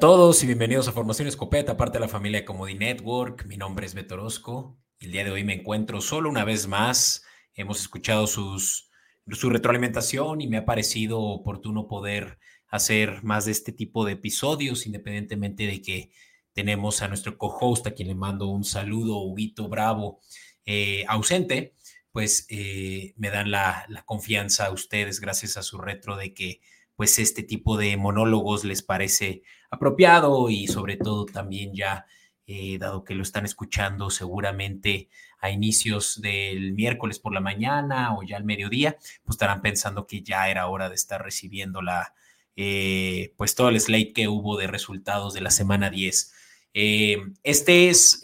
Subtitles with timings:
[0.00, 3.46] todos y bienvenidos a Formación Escopeta, parte de la familia Comodi Network.
[3.46, 6.66] Mi nombre es Beto Orozco y el día de hoy me encuentro solo una vez
[6.66, 7.24] más.
[7.54, 8.90] Hemos escuchado sus,
[9.30, 12.38] su retroalimentación y me ha parecido oportuno poder
[12.68, 16.10] hacer más de este tipo de episodios, independientemente de que
[16.52, 20.20] tenemos a nuestro co-host, a quien le mando un saludo, Huguito Bravo,
[20.66, 21.74] eh, ausente,
[22.12, 26.60] pues eh, me dan la, la confianza a ustedes gracias a su retro de que
[26.96, 29.42] pues este tipo de monólogos les parece
[29.76, 32.06] apropiado y sobre todo también ya,
[32.46, 35.08] eh, dado que lo están escuchando seguramente
[35.40, 40.22] a inicios del miércoles por la mañana o ya al mediodía, pues estarán pensando que
[40.22, 42.14] ya era hora de estar recibiendo la,
[42.54, 46.32] eh, pues todo el slate que hubo de resultados de la semana 10.
[46.74, 48.20] Eh, este es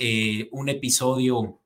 [0.50, 1.60] un episodio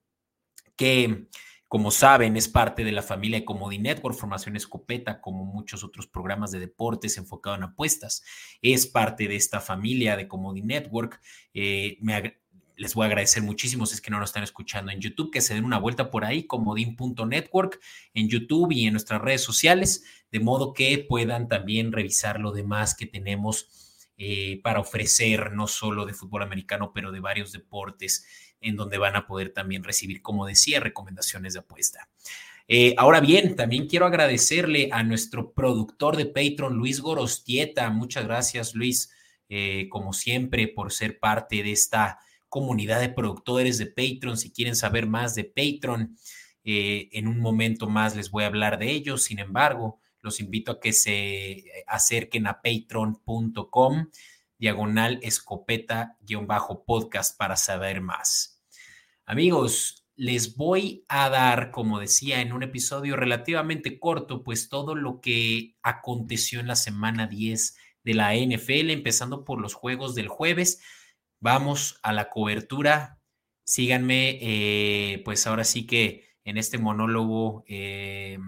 [0.76, 1.26] que
[1.68, 6.06] como saben, es parte de la familia de Comodi Network, Formación Escopeta, como muchos otros
[6.06, 8.22] programas de deportes enfocados en apuestas.
[8.62, 11.20] Es parte de esta familia de Comodi Network.
[11.54, 11.98] Eh,
[12.76, 15.40] les voy a agradecer muchísimo si es que no nos están escuchando en YouTube, que
[15.40, 17.80] se den una vuelta por ahí, comodin.network,
[18.14, 22.94] en YouTube y en nuestras redes sociales, de modo que puedan también revisar lo demás
[22.94, 23.86] que tenemos
[24.18, 28.24] eh, para ofrecer, no solo de fútbol americano, pero de varios deportes
[28.68, 32.08] en donde van a poder también recibir, como decía, recomendaciones de apuesta.
[32.68, 37.88] Eh, ahora bien, también quiero agradecerle a nuestro productor de Patreon, Luis Gorostieta.
[37.90, 39.12] Muchas gracias, Luis,
[39.48, 44.36] eh, como siempre, por ser parte de esta comunidad de productores de Patreon.
[44.36, 46.18] Si quieren saber más de Patreon,
[46.64, 49.22] eh, en un momento más les voy a hablar de ellos.
[49.22, 54.08] Sin embargo, los invito a que se acerquen a patreon.com
[54.58, 58.55] diagonal escopeta-podcast para saber más.
[59.28, 65.20] Amigos, les voy a dar, como decía, en un episodio relativamente corto, pues todo lo
[65.20, 70.80] que aconteció en la semana 10 de la NFL, empezando por los juegos del jueves.
[71.40, 73.20] Vamos a la cobertura.
[73.64, 78.38] Síganme, eh, pues ahora sí que en este monólogo eh,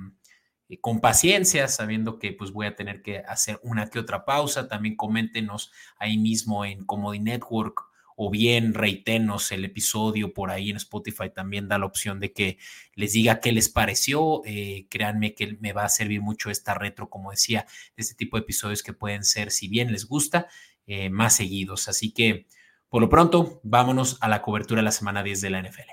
[0.80, 4.68] con paciencia, sabiendo que pues voy a tener que hacer una que otra pausa.
[4.68, 7.87] También coméntenos ahí mismo en Comedy Network
[8.20, 11.30] o bien reitenos el episodio por ahí en Spotify.
[11.32, 12.58] También da la opción de que
[12.96, 14.42] les diga qué les pareció.
[14.44, 17.64] Eh, créanme que me va a servir mucho esta retro, como decía,
[17.96, 20.48] de este tipo de episodios que pueden ser, si bien les gusta,
[20.88, 21.86] eh, más seguidos.
[21.86, 22.48] Así que
[22.88, 25.90] por lo pronto, vámonos a la cobertura de la semana 10 de la NFL.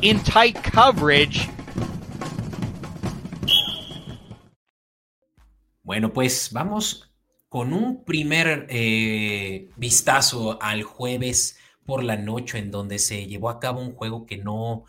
[0.00, 1.50] In tight coverage.
[5.82, 7.09] Bueno, pues vamos
[7.50, 13.58] con un primer eh, vistazo al jueves por la noche en donde se llevó a
[13.58, 14.84] cabo un juego que no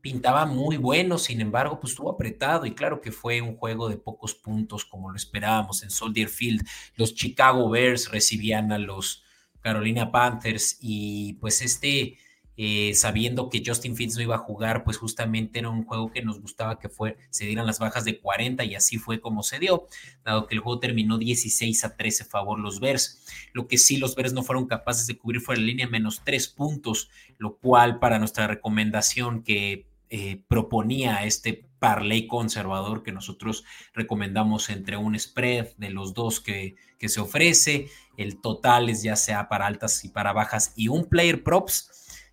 [0.00, 3.98] pintaba muy bueno, sin embargo, pues estuvo apretado y claro que fue un juego de
[3.98, 6.66] pocos puntos como lo esperábamos en Soldier Field.
[6.94, 9.22] Los Chicago Bears recibían a los
[9.60, 12.16] Carolina Panthers y pues este
[12.58, 16.22] eh, sabiendo que Justin Fields no iba a jugar, pues justamente era un juego que
[16.22, 19.58] nos gustaba que fue, se dieran las bajas de 40 y así fue como se
[19.58, 19.86] dio,
[20.24, 23.22] dado que el juego terminó 16 a 13 a favor los Bears.
[23.52, 26.48] Lo que sí los Bears no fueron capaces de cubrir fue la línea menos 3
[26.48, 34.70] puntos, lo cual para nuestra recomendación que eh, proponía este parlay conservador que nosotros recomendamos
[34.70, 39.48] entre un spread de los dos que, que se ofrece, el total es ya sea
[39.48, 41.90] para altas y para bajas y un player props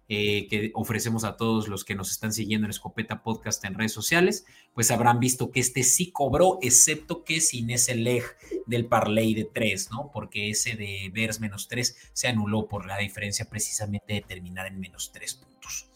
[0.09, 3.94] eh, que ofrecemos a todos los que nos están siguiendo en Escopeta Podcast en redes
[3.94, 8.24] sociales, pues habrán visto que este sí cobró, excepto que sin ese leg
[8.66, 10.12] del parlay de 3, ¿no?
[10.13, 14.80] Porque ese de Bears menos 3 se anuló por la diferencia precisamente de terminar en
[14.80, 15.88] menos 3 puntos.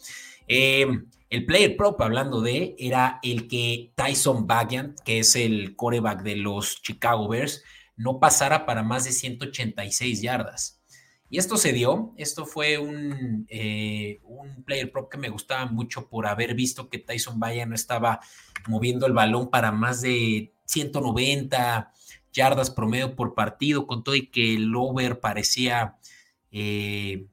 [0.47, 6.23] Em, el player prop, hablando de, era el que Tyson Bagiant, que es el coreback
[6.23, 7.63] de los Chicago Bears,
[7.97, 10.76] no pasara para más de 186 yardas.
[11.29, 16.07] Y esto se dio, esto fue un, eh, un player prop que me gustaba mucho
[16.07, 18.21] por haber visto que Tyson Vaya no estaba
[18.67, 21.91] moviendo el balón para más de 190
[22.31, 25.97] yardas promedio por partido, con todo y que el over parecía
[26.51, 27.27] eh,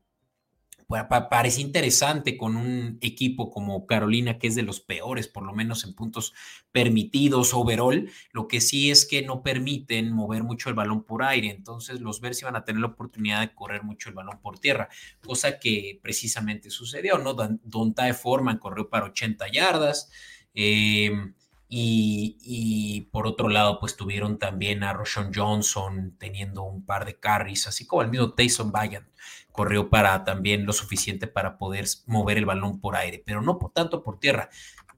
[1.08, 5.84] parece interesante con un equipo como Carolina, que es de los peores, por lo menos
[5.84, 6.32] en puntos
[6.72, 8.10] permitidos overall.
[8.32, 11.50] Lo que sí es que no permiten mover mucho el balón por aire.
[11.50, 14.88] Entonces, los Bears iban a tener la oportunidad de correr mucho el balón por tierra,
[15.24, 17.34] cosa que precisamente sucedió, ¿no?
[17.34, 20.10] Donta de Forman corrió para 80 yardas.
[20.54, 21.34] Em,
[21.68, 27.66] y, por otro lado, pues tuvieron también a Roshan Johnson teniendo un par de carries,
[27.66, 29.06] así como el mismo Tyson Bryant
[29.54, 33.72] corrió para también lo suficiente para poder mover el balón por aire, pero no por
[33.72, 34.50] tanto por tierra.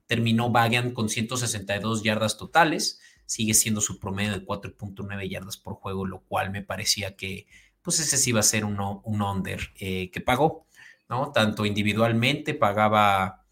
[0.06, 6.06] Terminó Bagan con 162 yardas totales, sigue siendo su promedio de 4.9 yardas por juego,
[6.06, 7.46] lo cual me parecía que
[7.82, 10.66] pues ese sí iba a ser un, un under eh, que pagó,
[11.06, 11.32] ¿no?
[11.32, 13.44] Tanto individualmente pagaba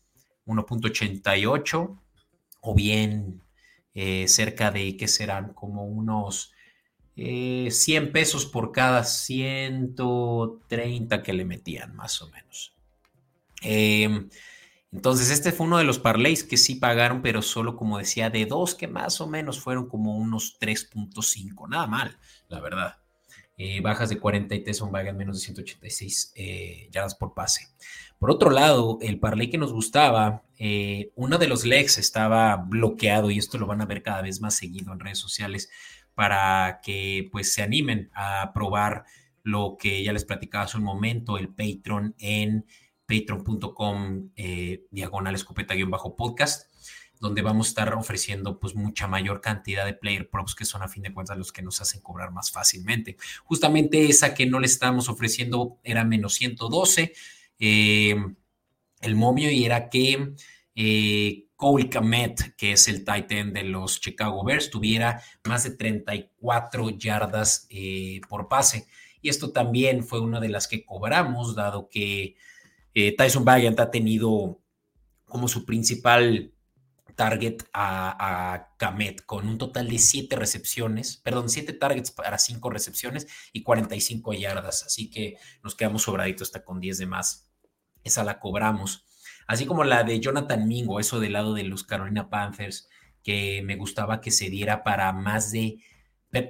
[0.46, 2.00] 1.88
[2.62, 3.42] o bien
[3.92, 5.52] eh, cerca de, ¿qué serán?
[5.52, 6.53] Como unos
[7.16, 12.74] 100 eh, pesos por cada 130 que le metían, más o menos.
[13.62, 14.28] Em,
[14.92, 18.46] entonces, este fue uno de los parlays que sí pagaron, pero solo, como decía, de
[18.46, 21.68] dos que más o menos fueron como unos 3.5.
[21.68, 22.18] Nada mal,
[22.48, 22.96] la verdad.
[23.56, 27.68] Eh, bajas de 40 y Tesson en menos de 186 eh, yardas por pase.
[28.18, 33.30] Por otro lado, el parlay que nos gustaba, eh, uno de los legs estaba bloqueado
[33.30, 35.70] y esto lo van a ver cada vez más seguido en redes sociales
[36.14, 39.04] para que pues se animen a probar
[39.42, 42.66] lo que ya les platicaba hace un momento, el Patreon en
[43.06, 44.30] patreon.com
[44.90, 46.74] diagonal escopeta-podcast
[47.24, 50.88] donde vamos a estar ofreciendo pues mucha mayor cantidad de player props que son a
[50.88, 53.16] fin de cuentas los que nos hacen cobrar más fácilmente.
[53.44, 57.14] Justamente esa que no le estábamos ofreciendo era menos 112,
[57.58, 58.16] eh,
[59.00, 60.34] el momio y era que
[60.74, 66.90] eh, Cole Kamet, que es el Titan de los Chicago Bears, tuviera más de 34
[66.90, 68.86] yardas eh, por pase.
[69.20, 72.36] Y esto también fue una de las que cobramos, dado que
[73.16, 74.60] Tyson Bagant ha tenido
[75.24, 76.54] como su principal
[77.14, 83.26] target a, Kamet con un total de 7 recepciones, perdón, 7 targets para 5 recepciones
[83.52, 84.84] y 45 yardas.
[84.84, 87.50] Así que nos quedamos sobraditos hasta con 10 de más.
[88.02, 89.04] Esa la cobramos.
[89.46, 92.88] Así como la de Jonathan Mingo, eso del lado de los Carolina Panthers,
[93.22, 95.78] que me gustaba que se diera para más de,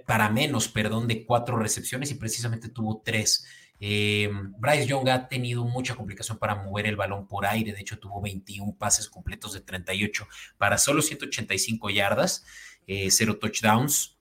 [0.06, 3.46] para menos, perdón, de 4 recepciones y precisamente tuvo 3.
[3.80, 7.98] Eh, Bryce Young ha tenido mucha complicación para mover el balón por aire, de hecho
[7.98, 10.26] tuvo 21 pases completos de 38
[10.58, 12.44] para solo 185 yardas,
[12.86, 14.18] eh, cero touchdowns.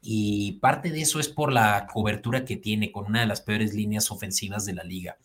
[0.00, 3.74] Y parte de eso es por la cobertura que tiene con una de las peores
[3.74, 5.18] líneas ofensivas de la liga.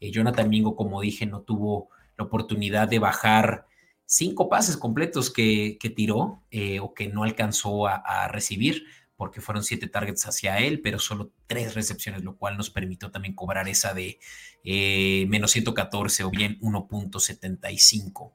[0.00, 3.66] Eh, Jonathan Mingo, como dije, no tuvo la oportunidad de bajar
[4.04, 6.42] cinco pases completos que, tiró
[6.80, 8.84] o que no alcanzó a recibir
[9.18, 13.34] porque fueron siete targets hacia él, pero solo tres recepciones, lo cual nos permitió también
[13.34, 14.20] cobrar esa de
[14.62, 18.32] eh, menos 114 o bien 1.75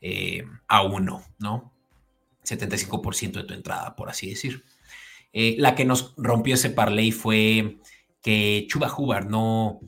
[0.00, 1.72] eh, a 1, ¿no?
[2.44, 4.64] 75% de tu entrada, por así decir.
[5.34, 7.76] Eh, la que nos rompió ese parlay fue
[8.22, 9.80] que Chuba Hubbard no,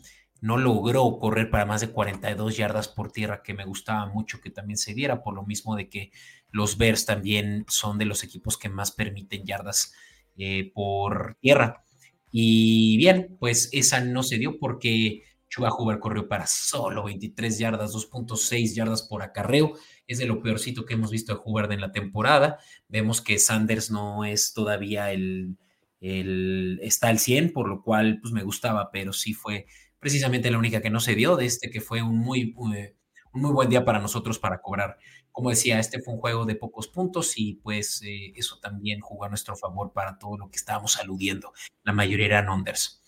[0.44, 4.50] no logró correr para más de 42 yardas por tierra, que me gustaba mucho que
[4.50, 6.12] también se diera, por lo mismo de que
[6.50, 9.94] los Bears también son de los equipos que más permiten yardas
[10.36, 11.82] eh, por tierra.
[12.30, 17.94] Y bien, pues esa no se dio porque Chuba Huber corrió para solo 23 yardas,
[17.94, 19.72] 2.6 yardas por acarreo.
[20.06, 22.58] Es de lo peorcito que hemos visto de Hubbard en la temporada.
[22.86, 25.56] Vemos que Sanders no es todavía el,
[26.02, 29.64] el, está al 100, por lo cual pues me gustaba, pero sí fue
[30.04, 32.92] precisamente la única que no se dio de este que fue un muy, un
[33.32, 34.98] muy buen día para nosotros para cobrar
[35.34, 39.24] como decía, este fue un juego de pocos puntos y pues eh, eso también jugó
[39.24, 41.52] a nuestro favor para todo lo que estábamos aludiendo.
[41.82, 43.02] La mayoría eran unders.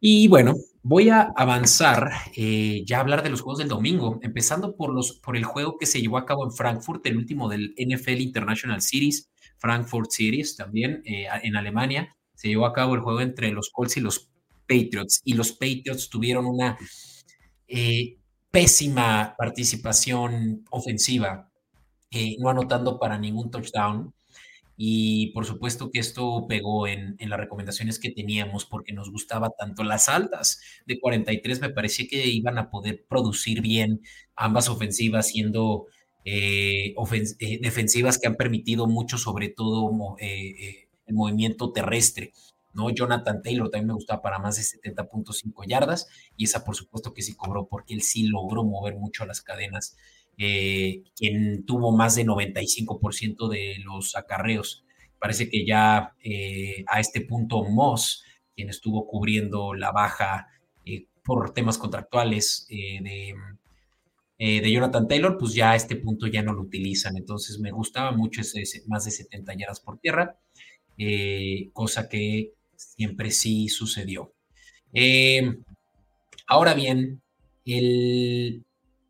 [0.00, 4.92] Y bueno, voy a avanzar, eh, ya hablar de los juegos del domingo, empezando por,
[4.92, 8.20] los, por el juego que se llevó a cabo en Frankfurt, el último del NFL
[8.22, 12.16] International Series, Frankfurt Series también eh, en Alemania.
[12.34, 14.29] Se llevó a cabo el juego entre los Colts y los
[14.70, 16.78] Patriots, y los Patriots tuvieron una
[18.50, 21.50] pésima participación ofensiva,
[22.10, 24.12] eh, no anotando para ningún touchdown.
[24.82, 29.84] Y por supuesto que esto pegó en, las recomendaciones que teníamos porque nos gustaba tanto
[29.84, 34.00] las altas de 43, me parecía que iban a poder producir bien
[34.36, 35.86] ambas ofensivas, siendo
[36.24, 36.94] eh,
[37.38, 42.32] eh, defensivas que han permitido mucho, sobre todo el movimiento terrestre.
[42.72, 42.90] ¿No?
[42.90, 47.22] Jonathan Taylor también me gustaba para más de 70.5 yardas y esa por supuesto que
[47.22, 49.96] sí cobró porque él sí logró mover mucho las cadenas,
[50.38, 54.84] eh, quien tuvo más de 95% de los acarreos.
[55.18, 58.24] Parece que ya eh, a este punto Moss,
[58.54, 60.48] quien estuvo cubriendo la baja
[60.84, 63.34] eh, por temas contractuales de,
[64.72, 67.18] Jonathan Taylor, pues ya a este punto ya no lo utilizan.
[67.18, 70.38] Entonces me gustaba mucho ese, más de 70 yardas por tierra.
[71.74, 74.34] cosa que siempre sí sucedió.
[74.92, 75.56] Eh,
[76.46, 77.22] ahora bien,
[77.64, 78.64] el,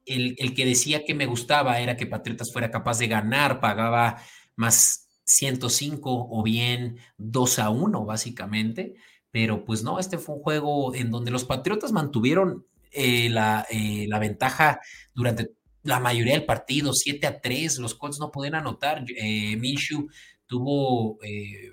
[0.07, 4.23] el, que decía que me gustaba era que Patriotas fuera capaz de ganar, pagaba
[4.57, 8.95] más 105 o bien 2 a 1 básicamente,
[9.31, 14.07] pero pues no, este fue un juego en donde los Patriotas mantuvieron eh, la, eh,
[14.09, 14.81] la, ventaja
[15.15, 15.53] durante
[15.85, 19.05] la mayoría del partido, 7 a 3, los Colts no podían anotar,
[19.59, 20.09] Minshew
[20.47, 21.73] tuvo eh,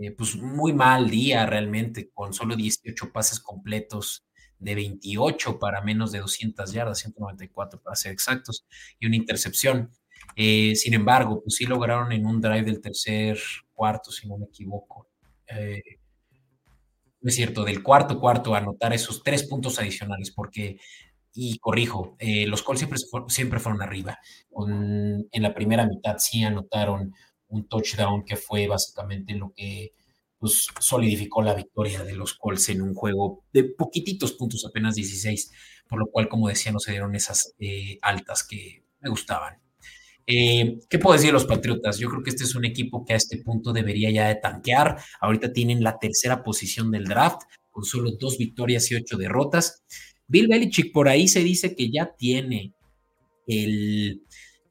[0.00, 4.26] eh, pues muy mal día realmente, con solo 18 pases completos
[4.58, 8.66] de 28 para menos de 200 yardas, 194 para ser exactos,
[8.98, 9.90] y una intercepción.
[10.34, 13.38] Eh, sin embargo, pues sí lograron en un drive del tercer
[13.72, 15.08] cuarto, si no me equivoco.
[15.48, 15.82] Eh,
[17.20, 20.78] no es cierto, del cuarto cuarto anotar esos tres puntos adicionales, porque,
[21.32, 22.98] y corrijo, los Colts siempre,
[23.28, 24.18] siempre fueron arriba.
[24.68, 27.12] en la primera mitad sí anotaron
[27.48, 29.92] un touchdown que fue básicamente lo que
[30.38, 35.52] pues, solidificó la victoria de los Colts en un juego de poquititos puntos, apenas 16,
[35.88, 39.60] por lo cual, como decía, no se dieron esas eh, altas que me gustaban.
[40.26, 41.98] Eh, ¿Qué puedo decir de los Patriotas?
[41.98, 44.98] Yo creo que este es un equipo que a este punto debería ya de tanquear.
[45.20, 49.84] Ahorita tienen la tercera posición del draft, con solo dos victorias y ocho derrotas.
[50.26, 52.72] Bill Belichick por ahí se dice que ya tiene
[53.46, 54.22] el,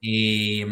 [0.01, 0.65] eh,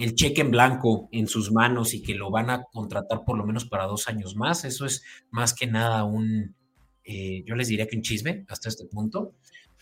[0.00, 3.44] el cheque en blanco en sus manos y que lo van a contratar por lo
[3.44, 4.64] menos para dos años más.
[4.64, 6.56] Eso es más que nada un,
[7.04, 9.34] eh, yo les diría que un chisme hasta este punto,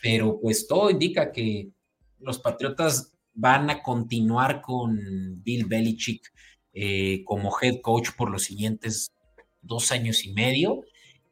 [0.02, 1.70] pero pues todo indica que
[2.18, 6.32] los Patriotas van a continuar con Bill Belichick
[6.72, 9.12] eh, como head coach por los siguientes
[9.62, 10.82] dos años y medio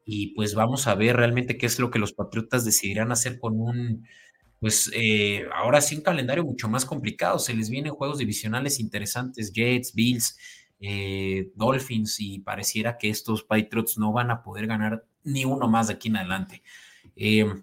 [0.05, 3.61] y pues vamos a ver realmente qué es lo que los Patriotas decidirán hacer con
[3.61, 4.07] un
[4.61, 7.39] pues eh, ahora sí un calendario mucho más complicado.
[7.39, 10.39] Se les vienen juegos divisionales interesantes, Jets, Bills,
[10.81, 15.89] eh, Dolphins, y pareciera que estos Patriots no van a poder ganar ni uno más
[15.89, 16.63] de aquí en adelante.
[17.17, 17.63] Em,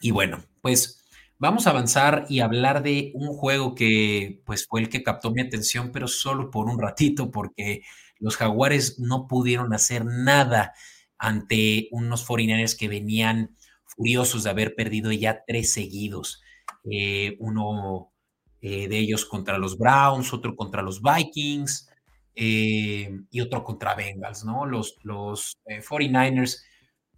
[0.00, 1.04] y bueno, pues
[1.38, 5.40] vamos a avanzar y hablar de un juego que pues fue el que captó mi
[5.42, 7.82] atención, pero solo por un ratito, porque
[8.18, 10.74] los jaguares no pudieron hacer nada
[11.18, 13.56] ante unos 49ers que venían
[13.96, 16.42] furiosos de haber perdido ya tres seguidos.
[16.90, 18.12] Eh, uno
[18.60, 21.88] eh, de ellos contra los Browns, otro contra los Vikings
[22.34, 24.66] eh, y otro contra Bengals, ¿no?
[24.66, 26.62] Los, los 49ers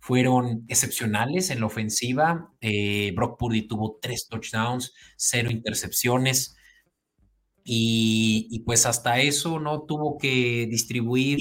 [0.00, 2.50] fueron excepcionales en la ofensiva.
[3.14, 6.54] Brock Purdy tuvo tres touchdowns, cero intercepciones.
[7.64, 11.40] Y, y, pues hasta eso no tuvo que distribuir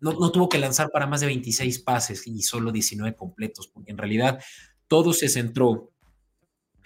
[0.00, 3.98] no, tuvo que lanzar para más de 26 pases y solo 19 completos, porque en
[3.98, 4.40] realidad
[4.86, 5.90] todo se centró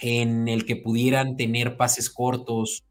[0.01, 2.85] en el que pudieran tener pases cortos,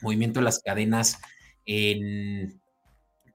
[0.00, 1.18] movimiento de las cadenas
[1.66, 2.60] en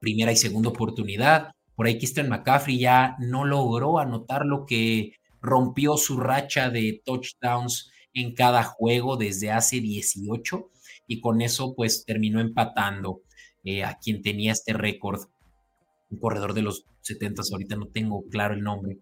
[0.00, 1.52] primera y segunda oportunidad.
[1.76, 7.90] Por ahí Christian McCaffrey ya no logró anotar lo que rompió su racha de touchdowns
[8.14, 10.70] en cada juego desde hace 18
[11.06, 13.22] y con eso pues terminó empatando
[13.62, 15.20] eh, a quien tenía este récord
[16.14, 18.98] un corredor de los 70, ahorita no tengo claro el nombre.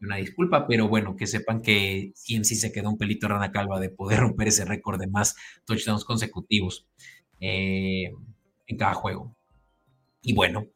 [0.00, 3.90] Una disculpa, pero bueno, que sepan que sí se quedó un pelito rana calva de
[3.90, 6.86] poder romper ese récord de más touchdowns consecutivos
[7.40, 8.12] eh,
[8.66, 9.36] en cada juego.
[10.22, 10.66] Y bueno,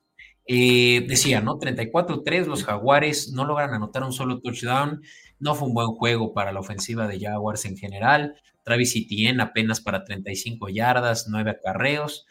[0.47, 1.59] eh, decía, ¿no?
[1.59, 5.03] 34-3, los Jaguares no logran anotar un solo touchdown.
[5.39, 8.35] No fue un buen juego para la ofensiva de Jaguars en general.
[8.63, 12.27] Travis Etienne apenas para 35 yardas, 9 acarreos.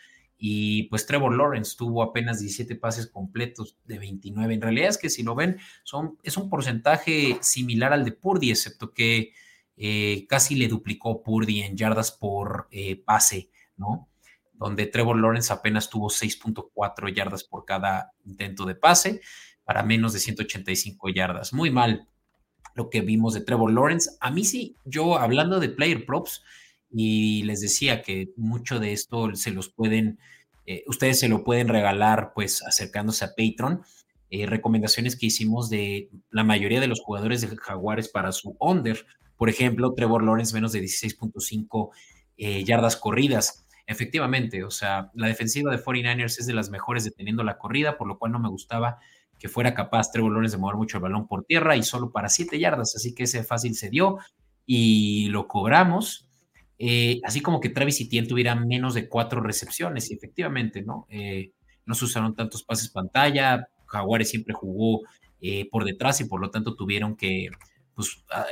[0.45, 4.53] Y pues Trevor Lawrence tuvo apenas 17 pases completos de 29.
[4.53, 8.51] En realidad es que si lo ven, son, es un porcentaje similar al de Purdy,
[8.51, 9.31] excepto que
[9.77, 14.09] eh, casi le duplicó Purdy en yardas por eh, pase, ¿no?
[14.51, 19.21] Donde Trevor Lawrence apenas tuvo 6.4 yardas por cada intento de pase
[19.63, 21.53] para menos de 185 yardas.
[21.53, 22.09] Muy mal
[22.75, 24.09] lo que vimos de Trevor Lawrence.
[24.19, 26.43] A mí sí, yo hablando de player props,
[26.93, 30.19] y les decía que mucho de esto se los pueden,
[30.65, 33.81] eh, ustedes se lo pueden regalar pues acercándose a Patreon.
[34.29, 39.05] Eh, recomendaciones que hicimos de la mayoría de los jugadores de Jaguares para su under.
[39.37, 41.89] Por ejemplo, Trevor Lawrence menos de 16.5
[42.37, 43.65] eh, yardas corridas.
[43.85, 48.07] Efectivamente, o sea, la defensiva de 49ers es de las mejores deteniendo la corrida, por
[48.07, 48.99] lo cual no me gustaba
[49.39, 52.29] que fuera capaz Trevor Lawrence de mover mucho el balón por tierra y solo para
[52.29, 54.19] 7 yardas, así que ese fácil se dio
[54.65, 56.29] y lo cobramos.
[56.79, 61.05] Eh, así como que Travis Etienne tuviera menos de cuatro recepciones, y efectivamente, ¿no?
[61.09, 61.51] Eh,
[61.85, 65.01] no se usaron tantos pases pantalla, Jaguares siempre jugó
[65.41, 67.49] eh, por detrás y por lo tanto tuvieron que
[67.93, 68.45] pues, ah,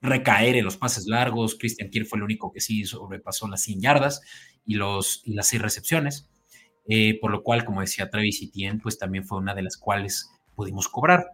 [0.00, 1.56] recaer en los pases largos.
[1.56, 4.22] Christian Kier fue el único que sí sobrepasó las 100 yardas
[4.64, 6.28] y, los, y las 6 recepciones,
[7.20, 10.88] por lo cual, como decía Travis Etienne, pues también fue una de las cuales pudimos
[10.88, 11.26] cobrar.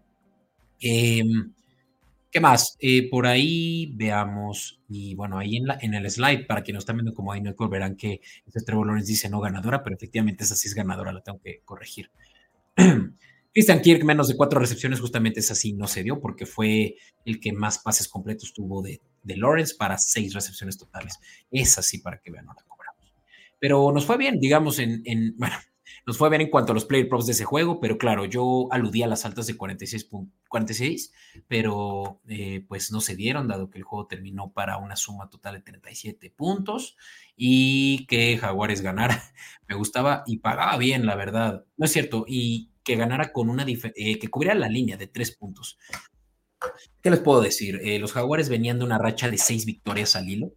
[2.31, 2.77] ¿Qué más?
[2.81, 7.33] Eh, por ahí veamos, y bueno, ahí en, el slide, para quienes están viendo como
[7.33, 11.13] Dinoco, verán que este Trevor Lawrence dice no ganadora, pero efectivamente esa sí es ganadora,
[11.13, 12.11] la tengo que corregir.
[13.55, 17.41] Christian Kirk, menos de cuatro recepciones, justamente esa sí no se dio, porque fue el
[17.41, 21.19] que más pases completos tuvo de, de Lawrence para seis recepciones totales.
[21.51, 23.15] Esa sí, para que vean, no la cobramos.
[23.59, 25.57] Pero nos fue bien, digamos, en, en bueno,
[26.09, 28.69] nos fue bien en cuanto a los player props de ese juego, pero claro, yo
[28.71, 30.09] aludí a las altas de 46,
[30.49, 31.13] 46
[31.47, 35.57] pero eh, pues no se dieron, dado que el juego terminó para una suma total
[35.57, 36.97] de 37 puntos
[37.37, 39.23] y que Jaguares ganara.
[39.69, 41.67] Me gustaba y pagaba bien, la verdad.
[41.77, 45.37] No es cierto, y que ganara con una eh, que cubriera la línea de tres
[45.37, 45.79] puntos.
[47.03, 47.83] ¿Qué les puedo decir?
[47.85, 50.55] Eh, los Jaguares venían de una racha de seis victorias al hilo,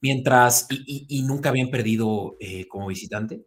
[0.00, 2.38] mientras y, nunca habían perdido
[2.70, 3.44] como visitante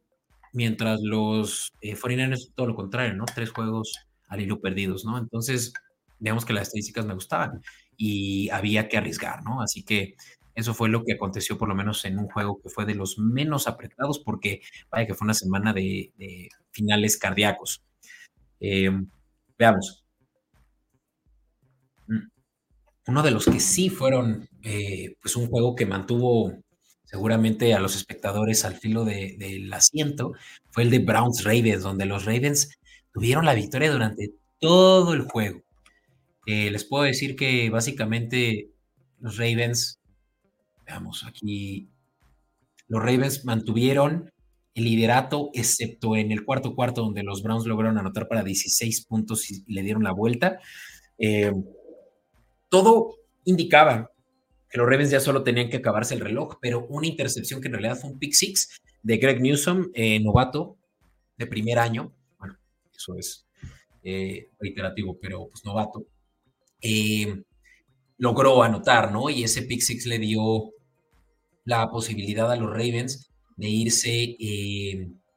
[0.56, 3.26] mientras los eh, 49ers todo lo contrario, ¿no?
[3.26, 3.94] Tres juegos
[4.30, 5.18] al hilo perdidos, ¿no?
[5.18, 5.74] Entonces,
[6.18, 7.62] digamos que las estadísticas me gustaban
[7.98, 9.62] y había que arriesgar, ¿no?
[9.62, 10.16] Así que
[10.56, 13.20] eso fue lo que aconteció por lo menos en un juego que fue de los
[13.20, 16.14] menos apretados porque vaya que fue una semana de,
[16.72, 17.84] finales cardíacos.
[18.62, 18.90] Eh,
[19.58, 20.06] veamos.
[22.08, 22.30] Mm.
[23.08, 26.64] Uno de los que sí fueron, eh, pues un juego que mantuvo
[27.16, 30.34] seguramente a los espectadores al filo del asiento,
[30.70, 32.78] fue el de Browns Ravens, donde los Ravens
[33.14, 35.62] tuvieron la victoria durante todo el juego.
[36.46, 38.68] Eh, les puedo decir que básicamente
[39.22, 39.98] los Ravens,
[40.86, 41.88] veamos aquí,
[42.90, 44.30] los Ravens mantuvieron
[44.74, 49.50] el liderato, excepto en el cuarto cuarto, donde los Browns lograron anotar para 16 puntos
[49.50, 50.60] y le dieron la vuelta.
[51.18, 51.54] Eh,
[52.68, 54.12] todo indicaba
[54.78, 57.98] los Ravens ya solo tenían que acabarse el reloj, pero una intercepción que en realidad
[57.98, 60.78] fue un pick six de Greg Newsom, eh, novato
[61.38, 62.58] de primer año, bueno,
[62.96, 63.48] eso es
[64.04, 66.06] eh, reiterativo, pero pues novato,
[66.82, 67.44] eh,
[68.18, 69.30] logró anotar, ¿no?
[69.30, 70.72] Y ese pick six le dio
[71.64, 74.38] la posibilidad a los Ravens de irse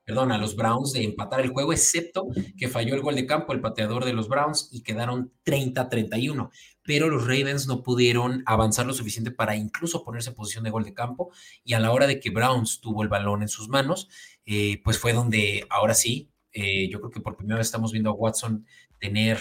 [0.08, 3.52] perdón, a los Browns de empatar el juego, excepto que falló el gol de campo
[3.52, 6.48] el pateador de los Browns y quedaron 30-31.
[6.82, 10.84] Pero los Ravens no pudieron avanzar lo suficiente para incluso ponerse en posición de gol
[10.84, 11.30] de campo.
[11.62, 14.08] Y a la hora de que Browns tuvo el balón en sus manos,
[14.46, 18.08] eh, pues fue donde ahora sí, eh, yo creo que por primera vez estamos viendo
[18.08, 18.64] a Watson
[18.98, 19.38] tener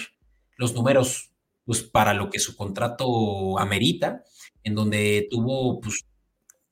[0.58, 1.32] los números
[1.64, 4.26] pues, para lo que su contrato amerita,
[4.64, 6.04] en donde tuvo pues,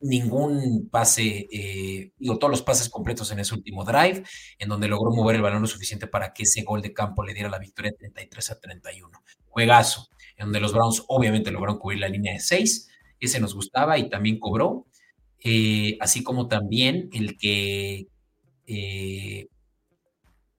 [0.06, 4.24] ningún pase, eh, digo, todos los pases completos en ese último drive,
[4.60, 7.34] en donde logró mover el balón lo suficiente para que ese gol de campo le
[7.34, 9.24] diera la victoria 33 a 31.
[9.48, 12.90] Juegazo, en donde los Browns obviamente lograron cubrir la línea de 6,
[13.20, 14.86] ese nos gustaba y también cobró,
[15.44, 18.08] eh, así como también el que,
[18.68, 19.48] eh,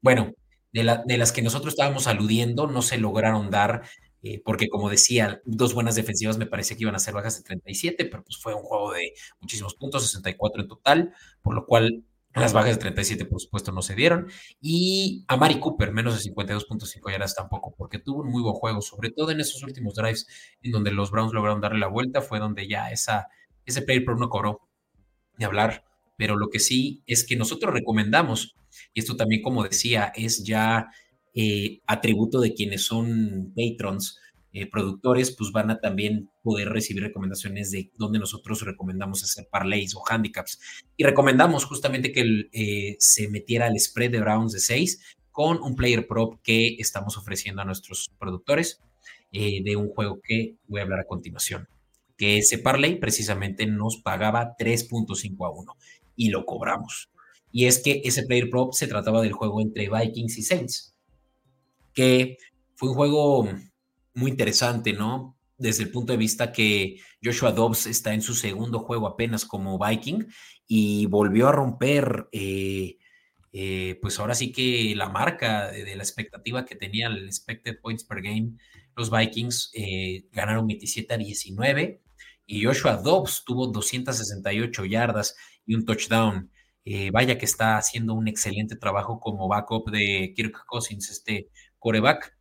[0.00, 0.34] bueno,
[0.72, 3.82] de, de las que nosotros estábamos aludiendo, no se lograron dar
[4.28, 7.44] eh, porque como decía, dos buenas defensivas me parecía que iban a ser bajas de
[7.44, 12.04] 37, pero pues fue un juego de muchísimos puntos, 64 en total, por lo cual
[12.34, 14.26] las bajas de 37 por supuesto no se dieron.
[14.60, 18.82] Y a Mari Cooper, menos de 52.5 yardas tampoco, porque tuvo un muy buen juego,
[18.82, 20.26] sobre todo en esos últimos drives
[20.60, 23.28] en donde los Browns lograron darle la vuelta, fue donde ya esa,
[23.64, 24.68] ese player pro no cobró
[25.38, 25.84] de hablar.
[26.18, 28.56] Pero lo que sí es que nosotros recomendamos,
[28.92, 30.88] y esto también como decía, es ya
[31.38, 34.18] eh, atributo de quienes son patrons,
[34.54, 39.94] eh, productores, pues van a también poder recibir recomendaciones de donde nosotros recomendamos hacer parlays
[39.94, 40.58] o handicaps.
[40.96, 45.76] Y recomendamos justamente que eh, se metiera el spread de Browns de 6 con un
[45.76, 48.80] player prop que estamos ofreciendo a nuestros productores
[49.30, 51.68] de un juego que voy a hablar a continuación.
[52.16, 55.76] Que ese parlay precisamente nos pagaba 3.5 a 1
[56.16, 57.10] y lo cobramos.
[57.52, 60.95] Y es que ese player prop se trataba del juego entre Vikings y Saints
[61.96, 62.36] que
[62.76, 63.48] fue un juego
[64.14, 65.36] muy interesante, ¿no?
[65.58, 69.78] Desde el punto de vista que Joshua Dobbs está en su segundo juego apenas como
[69.78, 70.26] Viking
[70.68, 72.98] y volvió a romper, eh,
[73.52, 78.04] eh, pues ahora sí que la marca de, la expectativa que tenía el expected points
[78.04, 78.52] per game.
[78.94, 82.02] Los Vikings eh, ganaron 27 a 19
[82.44, 86.50] y Joshua Dobbs tuvo 268 yardas y un touchdown.
[87.12, 91.48] vaya que está haciendo un excelente trabajo como backup de Kirk Cousins, este
[91.86, 92.36] coreback,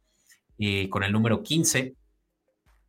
[0.58, 1.94] eh, con el número 15,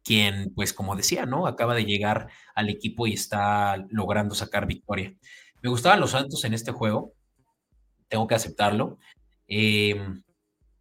[0.03, 1.47] quien, pues como decía, ¿no?
[1.47, 5.15] Acaba de llegar al equipo y está logrando sacar victoria.
[5.61, 7.13] Me gustaban los Santos en este juego,
[8.09, 8.99] tengo que aceptarlo.
[9.47, 10.23] Em,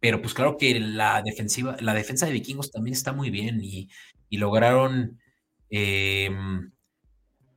[0.00, 3.90] pero pues claro que la defensiva, la defensa de vikingos también está muy bien y,
[4.30, 5.20] lograron
[5.68, 6.72] em,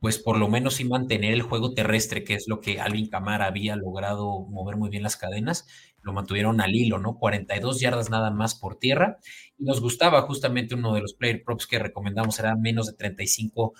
[0.00, 3.46] pues por lo menos sí mantener el juego terrestre, que es lo que Alvin Camara
[3.46, 5.66] había logrado mover muy bien las cadenas,
[6.02, 7.18] lo mantuvieron al hilo, ¿no?
[7.18, 9.18] 42 yardas nada más por tierra.
[9.58, 13.74] Y nos gustaba justamente uno de los player props que recomendamos, era menos de 35,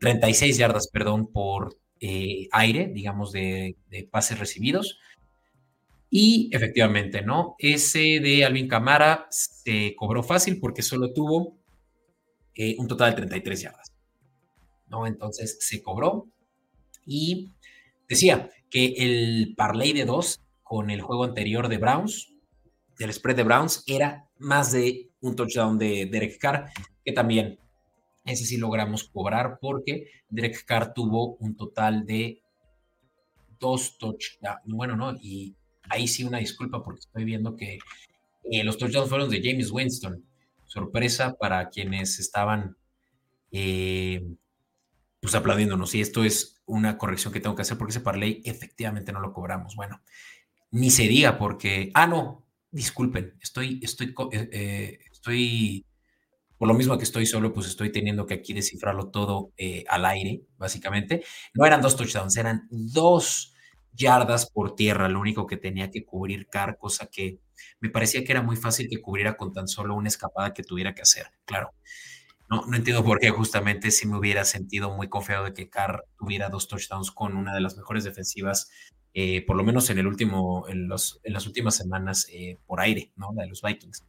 [0.00, 3.76] 36 yardas, perdón, por eh, aire, digamos, de,
[4.10, 4.98] pases recibidos.
[6.10, 7.54] Y efectivamente, ¿no?
[7.58, 11.56] Ese de Alvin Camara se cobró fácil porque solo tuvo
[12.54, 13.95] eh, un total de 33 yardas.
[14.88, 15.06] ¿No?
[15.06, 16.26] Entonces se cobró
[17.04, 17.52] y
[18.08, 22.32] decía que el parlay de dos con el juego anterior de Browns,
[22.98, 26.70] del spread de Browns, era más de un touchdown de Derek Carr,
[27.04, 27.58] que también
[28.24, 32.42] ese sí logramos cobrar porque Derek Carr tuvo un total de
[33.60, 34.60] dos touchdowns.
[34.64, 35.54] Bueno, no, y
[35.88, 37.78] ahí sí una disculpa porque estoy viendo que
[38.50, 40.24] eh, los touchdowns fueron de James Winston.
[40.66, 42.76] Sorpresa para quienes estaban
[43.52, 44.26] eh,
[45.26, 45.92] pues aplaudiéndonos.
[45.96, 49.32] Y esto es una corrección que tengo que hacer porque ese parlay efectivamente no lo
[49.32, 49.74] cobramos.
[49.74, 50.00] Bueno,
[50.70, 55.84] ni se diga porque, ah, no, disculpen, estoy, estoy, eh, estoy
[56.56, 60.04] por lo mismo que estoy solo, pues estoy teniendo que aquí descifrarlo todo eh, al
[60.04, 61.24] aire, básicamente.
[61.54, 63.52] No eran dos touchdowns, eran dos
[63.92, 67.40] yardas por tierra, lo único que tenía que cubrir Carr, cosa que
[67.80, 70.94] me parecía que era muy fácil que cubriera con tan solo una escapada que tuviera
[70.94, 71.26] que hacer.
[71.44, 71.72] Claro,
[72.48, 76.04] no, no entiendo por qué justamente si me hubiera sentido muy confiado de que Carr
[76.18, 78.70] tuviera dos touchdowns con una de las mejores defensivas,
[79.14, 82.80] eh, por lo menos en el último, en, los, en las últimas semanas eh, por
[82.80, 83.32] aire, ¿no?
[83.34, 84.06] La de los Vikings.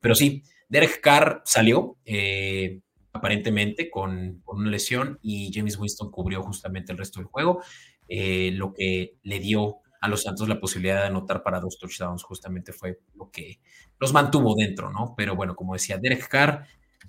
[0.00, 2.80] Pero sí, Derek Carr salió eh,
[3.12, 7.62] aparentemente con, una lesión y James Winston cubrió justamente el resto del juego,
[8.08, 12.72] lo que le dio a los Santos la posibilidad de anotar para dos touchdowns, justamente
[12.72, 13.60] fue lo que
[13.98, 15.14] los mantuvo dentro, ¿no?
[15.16, 16.66] Pero bueno, como decía Derek Carr,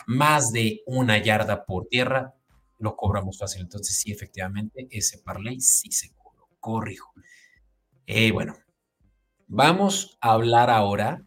[0.07, 2.33] más de una yarda por tierra,
[2.79, 3.61] lo cobramos fácil.
[3.61, 6.47] Entonces, sí, efectivamente, ese parlay sí se cobró.
[6.59, 7.13] Corrijo.
[8.07, 8.55] Eh, bueno,
[9.47, 11.25] vamos a hablar ahora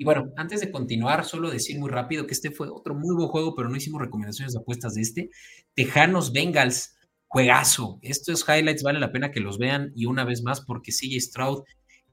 [0.00, 3.28] y bueno, antes de continuar, solo decir muy rápido que este fue otro muy buen
[3.28, 5.30] juego, pero no hicimos recomendaciones de apuestas de este.
[5.74, 7.98] Tejanos Bengals, juegazo.
[8.00, 11.64] Estos highlights vale la pena que los vean y una vez más porque CJ Stroud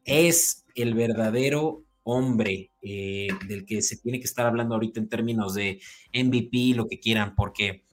[0.03, 5.53] es el verdadero hombre eh, del que se tiene que estar hablando ahorita en términos
[5.53, 5.79] de
[6.13, 7.83] MVP, lo que quieran, porque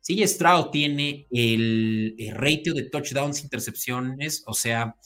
[0.00, 4.96] CJ Stroud tiene el, ratio de touchdowns, intercepciones, o sea,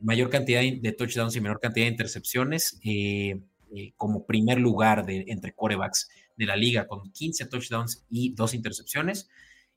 [0.00, 2.78] mayor cantidad de touchdowns y menor cantidad de intercepciones.
[2.84, 3.40] Eh,
[3.74, 8.52] eh, como primer lugar de, entre corebacks de la liga con 15 touchdowns y dos
[8.52, 9.30] intercepciones.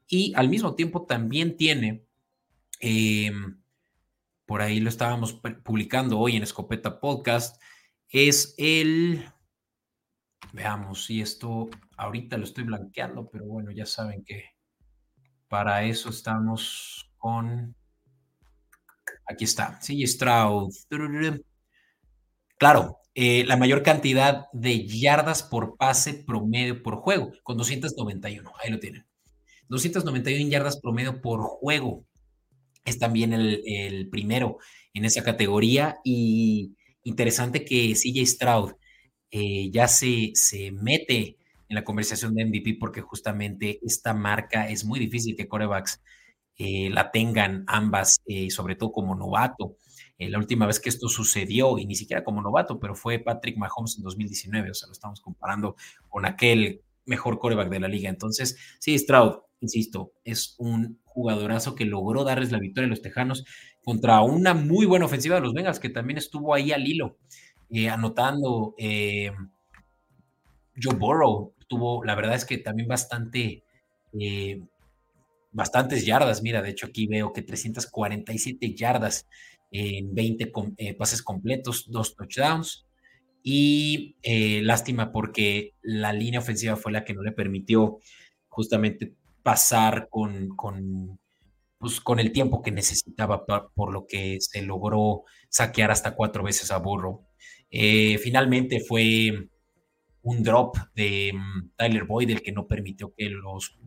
[0.05, 2.03] Y al mismo tiempo también tiene,
[2.81, 3.57] em,
[4.45, 7.61] por ahí lo estábamos publicando hoy en Escopeta Podcast,
[8.15, 9.25] es el,
[10.53, 14.45] veamos si esto, ahorita lo estoy blanqueando, pero bueno, ya saben que
[15.49, 17.75] para eso estamos con,
[19.25, 20.73] aquí está, sí, Stroud.
[22.57, 28.51] Claro, eh, la mayor cantidad de yardas por pase promedio por juego, con 291.
[28.63, 29.05] Ahí lo tienen.
[29.69, 32.05] 291 yardas promedio por juego.
[32.83, 34.57] Es también el, primero
[34.93, 35.97] en esa categoría.
[36.03, 38.73] Y interesante que CJ Stroud
[39.31, 41.37] eh, ya se, se mete
[41.69, 46.01] en la conversación de MVP porque justamente esta marca es muy difícil que corebacks
[46.57, 49.77] eh, la tengan ambas, sobre todo como novato.
[50.17, 53.57] Eh, la última vez que esto sucedió, y ni siquiera como novato, pero fue Patrick
[53.57, 55.75] Mahomes en 2019, o sea, lo estamos comparando
[56.07, 58.09] con aquel mejor coreback de la liga.
[58.09, 63.45] Entonces, sí, Stroud, insisto, es un jugadorazo que logró darles la victoria a los Tejanos
[63.83, 67.17] contra una muy buena ofensiva de los Bengals, que también estuvo ahí al hilo,
[67.69, 68.75] eh, anotando.
[68.77, 69.31] Eh,
[70.81, 73.63] Joe Burrow tuvo, la verdad es que también bastante,
[75.51, 76.43] bastantes yardas.
[76.43, 79.25] Mira, de hecho aquí veo que 347 yardas
[79.71, 82.85] en 20 eh, pases completos, dos touchdowns.
[83.43, 87.99] Y eh, lástima porque la línea ofensiva fue la que no le permitió
[88.47, 89.13] justamente
[89.45, 91.19] pasar con, con,
[91.77, 96.71] pues, con el tiempo que necesitaba por, lo que se logró saquear hasta cuatro veces
[96.71, 97.27] a Burrow.
[97.69, 99.49] Eh, finalmente fue
[100.23, 103.77] un drop de mm, Tyler Boyd el que no permitió que los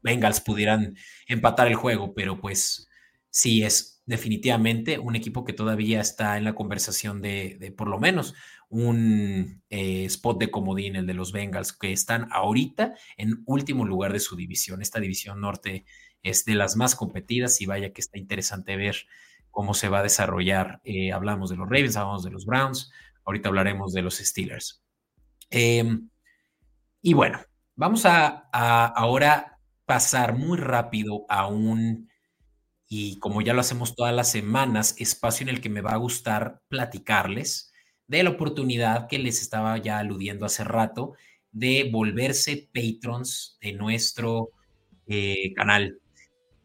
[0.00, 0.96] Bengals pudieran
[1.28, 2.88] empatar el juego, pero pues
[3.28, 8.34] sí es definitivamente un equipo que todavía está en la conversación de, por lo menos
[8.68, 14.12] un eh, spot de comodín, el de los Bengals, que están ahorita en último lugar
[14.12, 14.80] de su división.
[14.80, 15.84] Esta división norte
[16.22, 18.96] es de las más competidas y vaya que está interesante ver
[19.50, 20.80] cómo se va a desarrollar.
[20.84, 22.92] Eh, hablamos de los Ravens, hablamos de los Browns,
[23.24, 24.82] ahorita hablaremos de los Steelers.
[25.50, 26.08] Em,
[27.02, 27.40] y bueno,
[27.74, 32.08] vamos a ahora pasar muy rápido a un
[32.88, 35.96] y como ya lo hacemos todas las semanas, espacio en el que me va a
[35.96, 37.72] gustar platicarles
[38.06, 41.14] de la oportunidad que les estaba ya aludiendo hace rato
[41.50, 44.50] de volverse patrons de nuestro
[45.06, 45.98] eh, canal,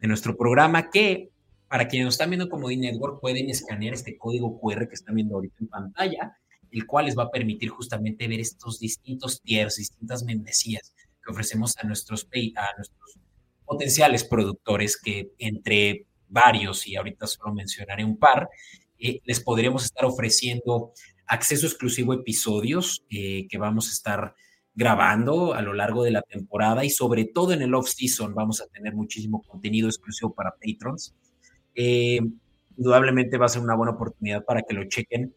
[0.00, 1.30] de nuestro programa, que
[1.68, 5.34] para quienes nos están viendo como D-Network pueden escanear este código QR que están viendo
[5.34, 6.36] ahorita en pantalla,
[6.70, 11.76] el cual les va a permitir justamente ver estos distintos tiers, distintas membresías que ofrecemos
[11.78, 13.18] a nuestros, a nuestros
[13.64, 18.48] potenciales productores que entre varios y ahorita solo mencionaré un par,
[18.98, 20.92] eh, les podríamos estar ofreciendo
[21.26, 24.34] acceso exclusivo a episodios eh, que vamos a estar
[24.74, 28.66] grabando a lo largo de la temporada y sobre todo en el off-season vamos a
[28.68, 31.14] tener muchísimo contenido exclusivo para patrons.
[31.74, 32.20] Eh,
[32.76, 35.34] indudablemente va a ser una buena oportunidad para que lo chequen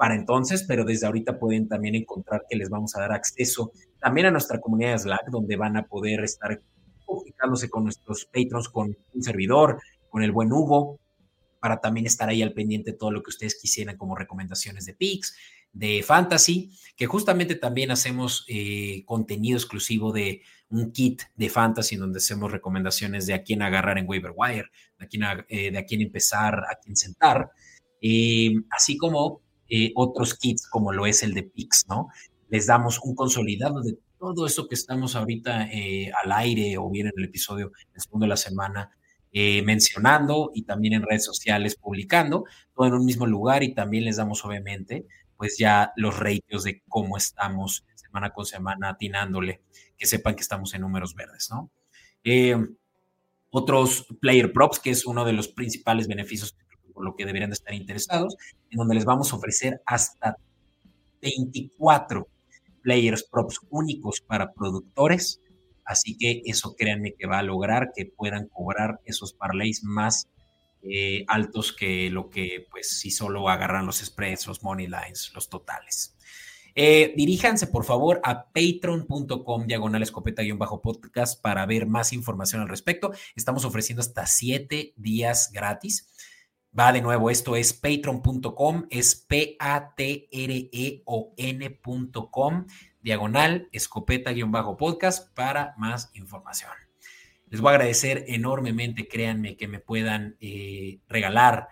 [0.00, 4.28] para entonces, pero desde ahorita pueden también encontrar que les vamos a dar acceso también
[4.28, 6.58] a nuestra comunidad de Slack, donde van a poder estar
[7.10, 10.98] comunicándose con nuestros patrons, con un servidor, con el buen Hugo,
[11.60, 14.94] para también estar ahí al pendiente de todo lo que ustedes quisieran como recomendaciones de
[14.94, 15.36] picks,
[15.72, 22.02] de fantasy, que justamente también hacemos eh, contenido exclusivo de un kit de fantasy en
[22.02, 24.68] donde hacemos recomendaciones de a quién agarrar en waiver wire,
[24.98, 27.50] de a quién, eh, empezar, a quién sentar,
[28.00, 29.42] eh, así como
[29.94, 32.08] otros kits como lo es el de picks, ¿no?
[32.48, 35.68] Les damos un consolidado de todo eso que estamos ahorita
[36.22, 38.90] al aire o bien en el episodio el segundo de la semana
[39.64, 44.18] mencionando y también en redes sociales publicando, todo en un mismo lugar y también les
[44.18, 45.06] damos obviamente
[45.40, 49.62] pues ya los ratios de cómo estamos semana con semana atinándole,
[49.96, 51.70] que sepan que estamos en números verdes, ¿no?
[52.24, 52.56] Eh,
[53.50, 56.54] otros player props, que es uno de los principales beneficios
[56.92, 58.36] por lo que deberían de estar interesados,
[58.68, 60.36] en donde les vamos a ofrecer hasta
[61.22, 62.28] 24
[62.82, 65.40] players props únicos para productores.
[65.84, 70.28] Así que eso créanme que va a lograr que puedan cobrar esos parlays más
[70.82, 75.48] eh, altos que lo que, pues, si solo agarran los spreads, los money lines, los
[75.48, 76.16] totales.
[76.74, 83.12] Eh, diríjanse, por favor, a patreon.com diagonal escopeta-podcast para ver más información al respecto.
[83.34, 86.08] Estamos ofreciendo hasta siete días gratis.
[86.78, 89.76] Va de nuevo, esto es patreon.com, es P-A-T-R-E-O-N.com,
[93.02, 96.70] diagonal escopeta-podcast para más información.
[97.48, 101.66] Les voy a agradecer enormemente, créanme, que me puedan eh, regalar,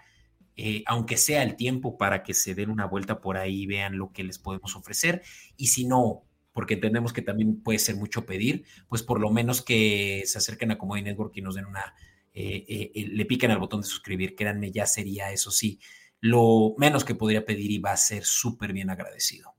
[0.56, 3.98] eh, aunque sea el tiempo, para que se den una vuelta por ahí y vean
[3.98, 5.22] lo que les podemos ofrecer.
[5.56, 9.62] Y si no, porque entendemos que también puede ser mucho pedir, pues por lo menos
[9.62, 11.94] que se acerquen a Comedy Network y nos den una,
[12.40, 15.80] eh, le piquen al botón de suscribir, créanme, ya sería eso sí,
[16.20, 19.54] lo menos que podría pedir y va a ser súper bien agradecido.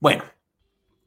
[0.00, 0.24] Bueno,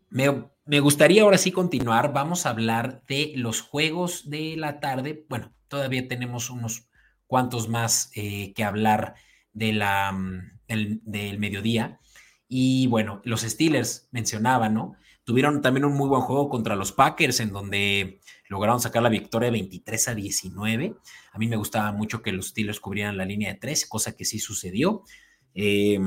[0.09, 2.13] me, gustaría ahora sí continuar.
[2.13, 5.25] Vamos a hablar de los juegos de la tarde.
[5.29, 6.89] Bueno, todavía tenemos unos
[7.27, 9.15] cuantos más eh, que hablar
[9.53, 11.99] de la, mm, del mediodía.
[12.47, 14.95] Y bueno, los Steelers mencionaban, ¿no?
[15.23, 19.49] Tuvieron también un muy buen juego contra los Packers, en donde lograron sacar la victoria
[19.49, 20.95] 23 a 19.
[21.31, 24.25] A mí me gustaba mucho que los Steelers cubrieran la línea de 3, cosa que
[24.25, 25.03] sí sucedió.
[25.53, 25.99] Eh,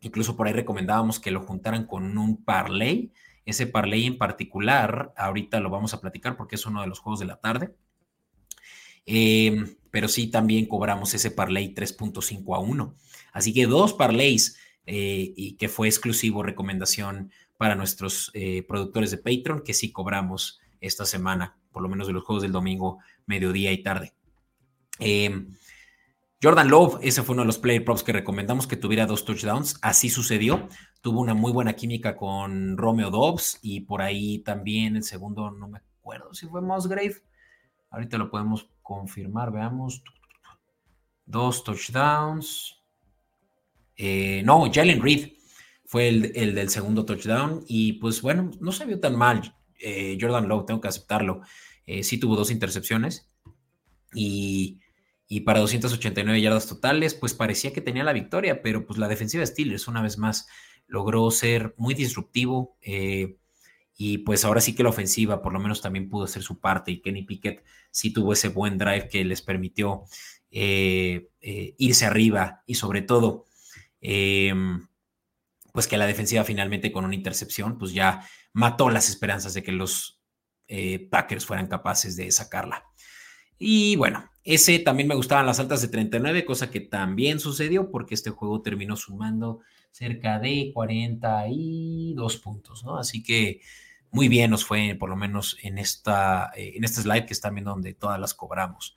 [0.00, 3.12] Incluso por ahí recomendábamos que lo juntaran con un parlay.
[3.44, 7.20] Ese parlay en particular, ahorita lo vamos a platicar porque es uno de los juegos
[7.20, 7.74] de la tarde.
[9.04, 12.94] Em, pero sí también cobramos ese parlay 3.5 a 1.
[13.32, 19.18] Así que dos parlays eh, y que fue exclusivo recomendación para nuestros eh, productores de
[19.18, 23.72] Patreon que sí cobramos esta semana, por lo menos de los juegos del domingo, mediodía
[23.72, 24.12] y tarde.
[24.98, 25.46] Eh,
[26.42, 29.78] Jordan Love, ese fue uno de los player props que recomendamos que tuviera dos touchdowns.
[29.82, 30.68] Así sucedió.
[31.00, 35.68] Tuvo una muy buena química con Romeo Dobbs y por ahí también el segundo, no
[35.68, 37.16] me acuerdo si fue Musgrave.
[37.90, 40.02] Ahorita lo podemos confirmar, veamos.
[41.24, 42.76] Dos touchdowns.
[43.96, 45.32] Eh, no, Jalen Reed
[45.86, 50.48] fue el, del segundo touchdown y pues bueno, no se vio tan mal eh, Jordan
[50.48, 51.40] Love, tengo que aceptarlo.
[51.86, 53.30] Eh, sí tuvo dos intercepciones
[54.14, 54.80] y
[55.28, 59.40] y para 289 yardas totales, pues parecía que tenía la victoria, pero pues la defensiva
[59.40, 60.46] de Steelers una vez más
[60.86, 63.36] logró ser muy disruptivo eh,
[63.96, 66.92] y pues ahora sí que la ofensiva por lo menos también pudo hacer su parte
[66.92, 70.04] y Kenny Pickett sí tuvo ese buen drive que les permitió
[70.48, 73.46] irse arriba y sobre todo
[74.00, 74.86] em,
[75.72, 78.22] pues que la defensiva finalmente con una intercepción pues ya
[78.56, 80.20] mató las esperanzas de que los
[81.10, 82.84] Packers fueran capaces de sacarla.
[83.58, 88.14] Y bueno, ese también me gustaban las altas de 39, cosa que también sucedió porque
[88.14, 89.60] este juego terminó sumando
[89.92, 92.98] cerca de 42 puntos, ¿no?
[92.98, 93.60] Así que
[94.10, 97.54] muy bien nos fue, por lo menos en, esta, eh, en este slide que están
[97.54, 98.94] viendo donde todas las cobramos.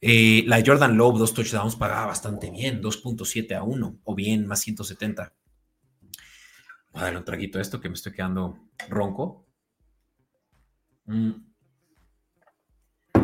[0.00, 4.60] Eh, la Jordan Love, dos touchdowns, pagaba bastante bien, 2.7 a 1, o bien más
[4.60, 5.32] 170.
[6.92, 9.46] Voy a darle un traguito a esto que me estoy quedando ronco.
[11.06, 11.32] Mm.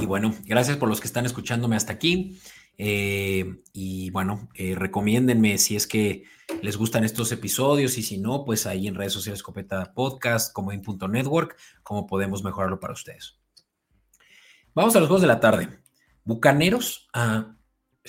[0.00, 2.38] Y bueno, gracias por los que están escuchándome hasta aquí.
[2.78, 6.24] Eh, y bueno, eh, recomiéndenme si es que
[6.62, 10.72] les gustan estos episodios y si no, pues ahí en redes sociales Escopeta Podcast, como
[10.72, 13.38] en punto network, cómo podemos mejorarlo para ustedes.
[14.74, 15.80] Vamos a los juegos de la tarde.
[16.24, 17.08] Bucaneros.
[17.12, 17.57] Ah,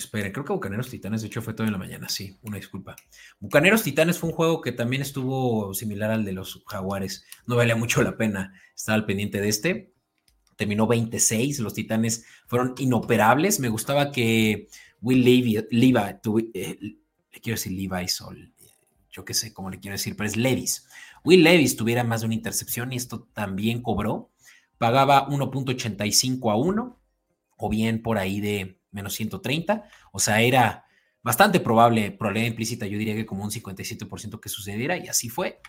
[0.00, 2.08] espere, creo que Bucaneros Titanes, de hecho, fue todo en la mañana.
[2.08, 2.96] Sí, una disculpa.
[3.38, 7.24] Bucaneros Titanes fue un juego que también estuvo similar al de los Jaguares.
[7.46, 9.92] No valía mucho la pena estar al pendiente de este.
[10.56, 11.60] Terminó 26.
[11.60, 13.60] Los Titanes fueron inoperables.
[13.60, 14.68] Me gustaba que
[15.00, 15.98] Will Levi, Levi
[16.54, 18.52] eh, le quiero decir Levi Sol,
[19.10, 20.86] yo qué sé cómo le quiero decir, pero es Levis.
[21.24, 24.30] Will Levis tuviera más de una intercepción y esto también cobró.
[24.78, 27.00] Pagaba 1.85 a 1
[27.56, 29.84] o bien por ahí de menos 130.
[30.12, 30.86] O sea, era
[31.22, 35.60] bastante probable, probabilidad implícita, yo diría que como un 57% que sucediera y así fue.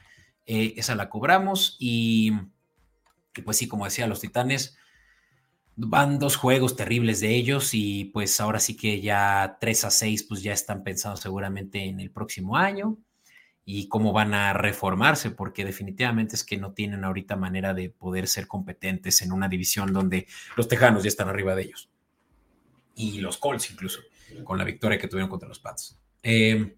[0.45, 2.31] Eh, esa la cobramos y,
[3.45, 4.77] pues sí, como decía, los Titanes
[5.75, 10.23] van dos juegos terribles de ellos y pues ahora sí que ya 3 a 6
[10.23, 12.97] pues ya están pensando seguramente en el próximo año
[13.63, 18.27] y cómo van a reformarse, porque definitivamente es que no tienen ahorita manera de poder
[18.27, 21.90] ser competentes en una división donde los Tejanos ya están arriba de ellos.
[22.95, 24.01] Y los Colts incluso,
[24.43, 25.97] con la victoria que tuvieron contra los Pats.
[26.23, 26.75] Eh,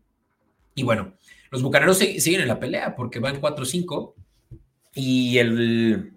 [0.76, 1.14] y bueno,
[1.52, 4.14] los Bucaneros siguen en la pelea porque van 4-5
[4.96, 6.14] y el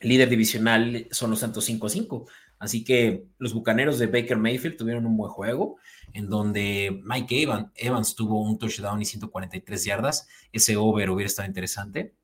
[0.00, 2.26] líder divisional son los Santos 5-5.
[2.58, 5.76] Así que los Bucaneros de Baker Mayfield tuvieron un buen juego
[6.12, 7.42] en donde Mike
[7.74, 10.28] Evans, tuvo un touchdown y 143 yardas.
[10.52, 12.14] Ese over hubiera estado interesante.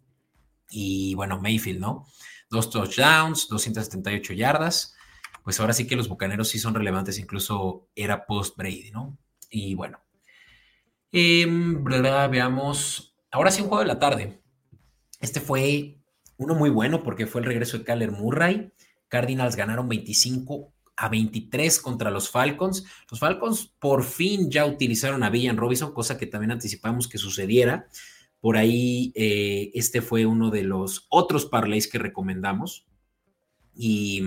[0.71, 2.07] Y bueno, Mayfield, ¿no?
[2.49, 4.95] Dos touchdowns, 278 yardas.
[5.43, 9.19] Pues ahora sí que los Bucaneros sí son relevantes, incluso era post-Brady, ¿no?
[9.51, 10.01] Y bueno.
[11.13, 13.17] Em, veamos.
[13.31, 14.41] Ahora sí, un juego de la tarde.
[15.21, 15.99] Este fue
[16.37, 18.73] uno muy bueno porque fue el regreso de Kyler Murray.
[19.09, 22.85] Cardinals ganaron 25 a 23 contra los Falcons.
[23.11, 27.89] Los Falcons por fin ya utilizaron a Villan Robinson, cosa que también anticipamos que sucediera.
[28.41, 32.87] Por ahí, eh, este fue uno de los otros parlays que recomendamos.
[33.75, 34.23] Y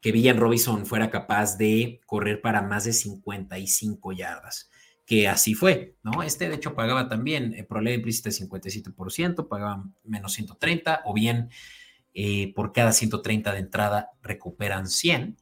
[0.00, 4.70] que Villan Robinson fuera capaz de correr para más de 55 yardas.
[5.04, 6.22] Que así fue, ¿no?
[6.22, 11.50] Este de hecho pagaba también el problema implícito de 57%, pagaba menos 130, o bien
[12.14, 15.38] eh, por cada 130 de entrada recuperan 100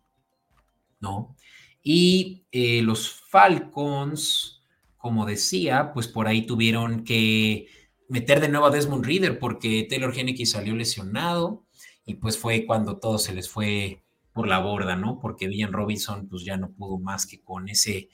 [1.01, 1.37] ¿no?
[1.83, 4.63] Y eh, los Falcons,
[4.97, 7.69] como decía, pues por ahí tuvieron que
[8.09, 11.65] meter de nuevo a Desmond Reader porque Taylor Henneke salió lesionado
[12.05, 14.03] y pues fue cuando todo se les fue
[14.37, 15.19] por la borda, ¿no?
[15.19, 18.11] Porque Villan Robinson pues ya no pudo más que con ese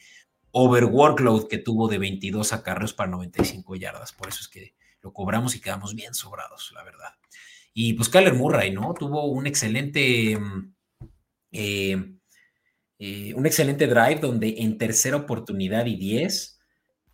[0.53, 4.13] overworkload que tuvo de 22 acarreos para 95 yardas.
[4.13, 7.09] Por eso es que lo cobramos y quedamos bien sobrados, la verdad.
[7.75, 8.95] Y pues Kyler Murray, ¿no?
[8.95, 10.75] Tuvo un excelente mm,
[11.51, 12.15] eh,
[13.01, 16.61] eh, un excelente drive donde en tercera oportunidad y 10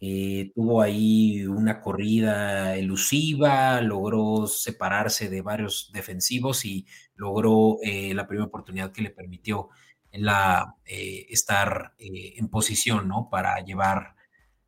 [0.01, 8.27] eh, tuvo ahí una corrida elusiva, logró separarse de varios defensivos y logró eh, la
[8.27, 9.69] primera oportunidad que le permitió
[10.13, 13.29] la, estar en posición ¿no?
[13.31, 14.15] para llevar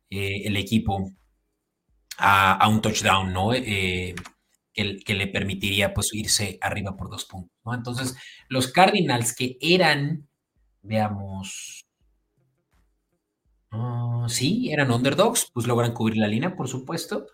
[0.09, 1.11] el equipo
[2.17, 3.51] a, un touchdown, ¿no?
[3.51, 4.13] Que,
[4.73, 7.51] que, le permitiría pues irse arriba por dos puntos.
[7.65, 7.73] ¿no?
[7.73, 8.15] Entonces,
[8.49, 10.29] los Cardinals que eran
[10.83, 11.80] Veamos.
[13.71, 17.27] Ah, sí, eran underdogs, pues logran cubrir la línea, por supuesto.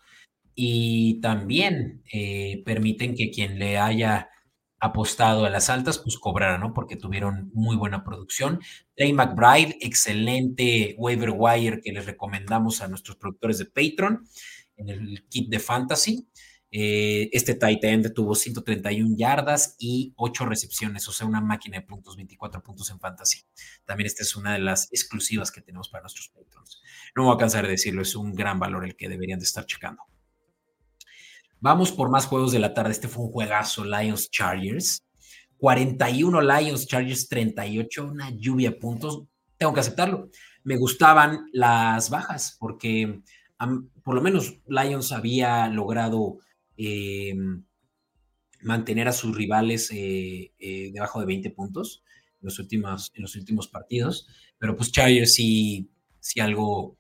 [0.56, 4.30] Y también eh, permiten que quien le haya
[4.80, 6.73] apostado a las altas, pues cobrara, ¿no?
[6.73, 8.60] Porque tuvieron muy buena producción.
[8.95, 14.28] Trey McBride, excelente waiver wire que les recomendamos a nuestros productores de Patreon
[14.78, 16.28] en el kit de Fantasy.
[16.80, 21.84] Eh, este tight end tuvo 131 yardas y 8 recepciones, o sea, una máquina de
[21.84, 23.40] puntos, 24 puntos en fantasy.
[23.84, 26.84] También esta es una de las exclusivas que tenemos para nuestros patrons.
[27.16, 29.45] No me voy a cansar de decirlo, es un gran valor el que deberían de
[29.45, 30.04] estar checando.
[31.60, 32.91] Vamos por más juegos de la tarde.
[32.91, 35.04] Este fue un juegazo, Lions Chargers.
[35.58, 39.24] 41 Lions Chargers, 38, una lluvia de puntos.
[39.58, 40.30] Tengo que aceptarlo.
[40.64, 43.24] Me gustaban las bajas porque
[44.04, 46.38] por lo menos Lions había logrado
[46.78, 47.36] eh,
[48.61, 52.03] mantener a sus rivales eh, eh, debajo de 20 puntos
[52.41, 52.59] en los,
[53.36, 54.28] últimos, partidos.
[54.57, 56.97] Pero pues Chargers si, si algo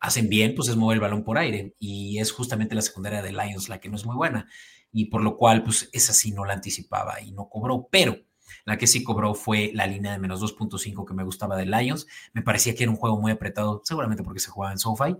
[0.00, 1.74] hacen bien, pues es mover el balón por aire.
[1.78, 4.48] Y es justamente la secundaria de Lions la que no es muy buena.
[4.92, 7.88] Y por lo cual, pues esa sí no la anticipaba y no cobró.
[7.90, 8.18] Pero
[8.64, 12.06] la que sí cobró fue la línea de menos 2.5 que me gustaba de Lions.
[12.32, 15.16] Me parecía que era un juego muy apretado, seguramente porque se jugaba en SoFi.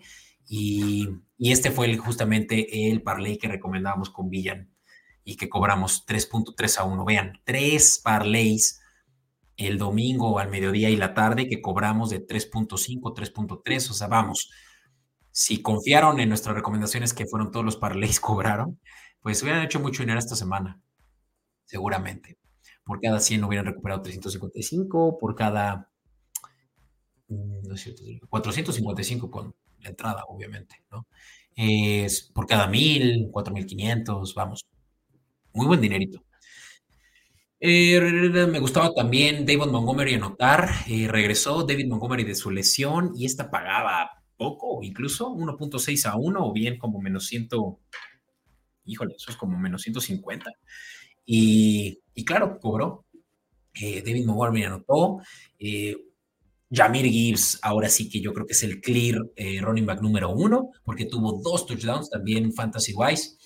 [0.49, 1.09] Y,
[1.39, 4.71] este fue justamente el parlay que recomendábamos con Villan
[5.25, 7.05] y que cobramos 3.3 a 1.
[7.05, 8.81] Vean, tres parlays
[9.57, 13.91] el domingo al mediodía y la tarde que cobramos de 3.5, 3.3.
[13.91, 14.51] O sea, vamos,
[15.31, 18.81] si confiaron en nuestras recomendaciones que fueron todos los parlays cobraron,
[19.21, 20.81] pues hubieran hecho mucho dinero esta semana,
[21.65, 22.39] seguramente.
[22.85, 25.91] por cada 100 hubieran recuperado 355, por cada...
[27.29, 31.07] Mm, no es cierto, 455 con la entrada, obviamente, ¿no?
[31.57, 34.67] Es por cada 1000, 4500, vamos.
[35.53, 36.23] Muy buen dinerito.
[37.59, 40.69] Eh, me gustaba también David Montgomery anotar.
[40.89, 46.47] Eh, regresó David Montgomery de su lesión y esta pagaba poco, incluso 1.6 a 1
[46.47, 47.49] o bien como menos 100.
[48.85, 50.51] Híjole, eso es como menos 150.
[51.25, 53.07] Y, y claro, cobró.
[53.75, 55.21] Eh, David Montgomery anotó.
[55.59, 55.97] Eh,
[56.71, 60.31] Jamir Gibbs, ahora sí que yo creo que es el clear eh, running back número
[60.31, 63.37] uno, porque tuvo dos touchdowns también fantasy wise.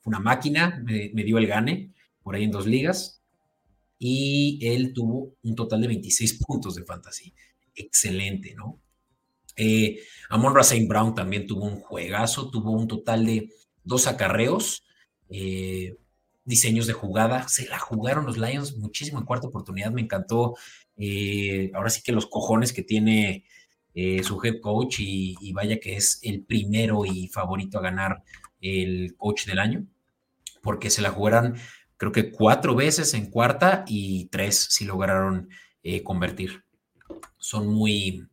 [0.00, 3.20] Fue una máquina, me, dio el gane por ahí en dos ligas.
[3.98, 7.32] Y él tuvo un total de 26 puntos de fantasy.
[7.74, 8.80] Excelente, ¿no?
[9.56, 10.86] Eh, Amon St.
[10.88, 13.48] Brown también tuvo un juegazo, tuvo un total de
[13.84, 14.84] dos acarreos.
[15.30, 15.96] Eh,
[16.44, 17.48] diseños de jugada.
[17.48, 19.90] Se la jugaron los Lions muchísimo en cuarta oportunidad.
[19.90, 20.54] Me encantó.
[20.96, 23.44] Eh, ahora sí que los cojones que tiene
[23.94, 28.22] eh, su head coach y, vaya que es el primero y favorito a ganar
[28.60, 29.86] el coach del año,
[30.62, 31.56] porque se la jugaron
[31.96, 35.48] creo que cuatro veces en cuarta y tres si lograron
[35.82, 36.64] eh, convertir.
[37.38, 38.26] Son muy,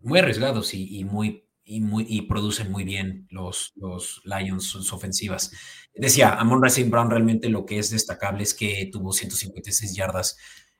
[0.00, 5.52] muy arriesgados y, muy y, producen muy bien los, los Lions sus ofensivas.
[5.94, 10.36] Decía, Amon Racing Brown realmente lo que es destacable es que tuvo 156 yardas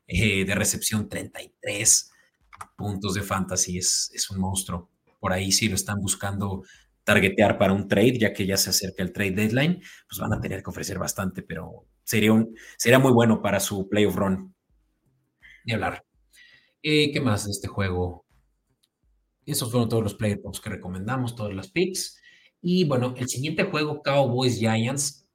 [0.06, 2.10] eh, de recepción, 33
[2.76, 4.90] puntos de fantasy, es, es un monstruo.
[5.20, 6.64] Por ahí si lo están buscando
[7.04, 10.40] targetear para un trade, ya que ya se acerca el trade deadline, pues van a
[10.40, 14.54] tener que ofrecer bastante, pero sería, un, sería muy bueno para su playoff run.
[15.64, 16.04] Ni hablar.
[16.82, 18.24] Eh, ¿Qué más de este juego?
[19.50, 22.20] Esos fueron todos los player pops que recomendamos, todas las picks.
[22.62, 25.26] Y bueno, el siguiente juego, Cowboys Giants.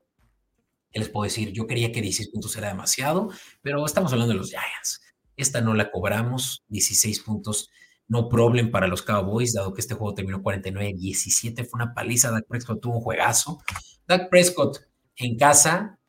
[0.92, 1.52] ¿Qué les puedo decir?
[1.52, 3.30] Yo quería que 16 puntos era demasiado,
[3.62, 5.02] pero estamos hablando de los Giants.
[5.36, 7.70] Esta no la cobramos, 16 puntos,
[8.08, 11.68] no problem para los Cowboys, dado que este juego terminó 49-17.
[11.68, 12.32] Fue una paliza.
[12.32, 13.60] Dak Prescott tuvo un juegazo.
[14.08, 14.80] Dak Prescott
[15.18, 16.00] en casa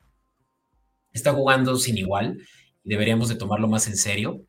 [1.11, 2.37] está jugando sin igual
[2.87, 4.45] deberíamos de tomarlo más en serio.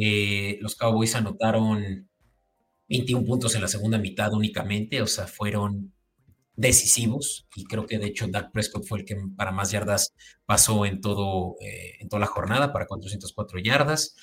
[0.00, 2.08] Eh, los Cowboys anotaron
[2.98, 5.92] 21 puntos en la segunda mitad únicamente, o sea, fueron
[6.54, 10.14] decisivos y creo que de hecho Dak Prescott fue el que para más yardas
[10.46, 14.14] pasó en, todo, eh, en toda la jornada para 404 yardas,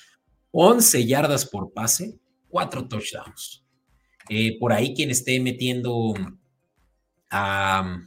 [0.52, 2.18] 11 yardas por pase,
[2.48, 3.64] 4 touchdowns.
[4.30, 6.14] Eh, por ahí quien esté metiendo
[7.30, 7.98] a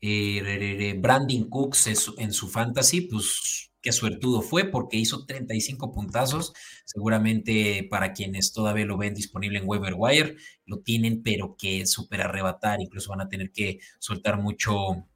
[0.00, 6.52] eh, Brandon Cooks en su fantasy, pues qué suertudo fue porque hizo 35 puntazos.
[6.84, 12.22] Seguramente para quienes todavía lo ven disponible en Weber Wire, lo tienen, pero que súper
[12.22, 12.80] arrebatar.
[12.80, 15.06] Incluso van a tener que soltar mucho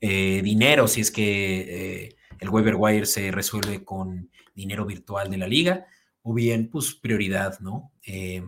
[0.00, 5.38] eh, dinero si es que eh, el Weber Wire se resuelve con dinero virtual de
[5.38, 5.86] la liga.
[6.22, 7.92] O bien, pues prioridad, ¿no?
[8.06, 8.42] Eh,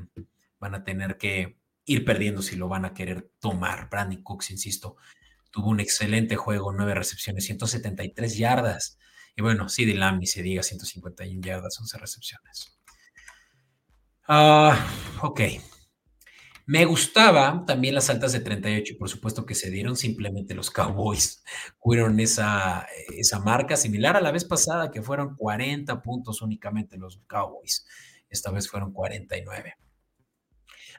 [0.59, 3.89] van a tener que ir perdiendo si lo van a querer tomar.
[3.91, 4.97] Brandon Cooks, insisto,
[5.51, 8.99] tuvo un excelente juego, nueve recepciones, 173 yardas.
[9.37, 12.79] Y bueno, sí, de Lamb se diga 151 yardas, 11 recepciones.
[14.29, 14.87] Ah,
[15.23, 15.41] ok.
[16.67, 20.71] Me gustaba también las altas de 38 y por supuesto que se dieron simplemente los
[20.71, 21.43] Cowboys.
[21.79, 27.21] Fueron esa, esa marca similar a la vez pasada que fueron 40 puntos únicamente los
[27.27, 27.87] Cowboys.
[28.31, 29.75] Esta vez fueron 49.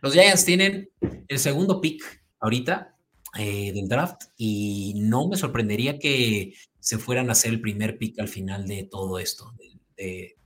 [0.02, 0.90] Los Giants tienen
[1.28, 2.96] el segundo pick ahorita
[3.38, 6.54] eh, del draft y no me sorprendería que
[6.86, 9.52] se fueran a hacer el primer pick al final de todo esto,
[9.98, 10.38] de,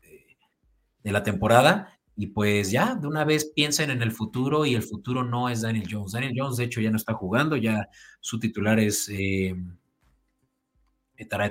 [1.04, 2.00] la temporada.
[2.16, 5.62] Y pues ya, de una vez piensen en el futuro y el futuro no es
[5.62, 6.14] Daniel Jones.
[6.14, 7.90] Daniel Jones, de hecho, ya no está jugando, ya
[8.22, 9.54] su titular es eh,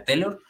[0.07, 0.41] Taylor.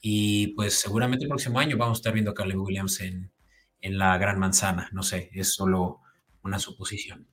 [0.00, 3.32] Y pues seguramente el próximo año vamos a estar viendo a Caleb Williams en,
[3.80, 4.88] en la Gran Manzana.
[4.92, 6.02] No sé, es solo
[6.44, 7.26] una suposición.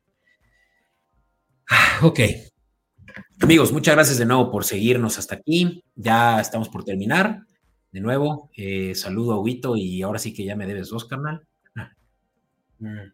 [1.69, 2.19] Ah, ok,
[3.41, 5.83] Amigos, muchas gracias de nuevo por seguirnos hasta aquí.
[5.95, 7.45] Ya estamos por terminar.
[7.91, 11.47] De nuevo, eh, saludo a Huito y ahora sí que ya me debes dos, carnal.
[12.79, 13.11] Mm.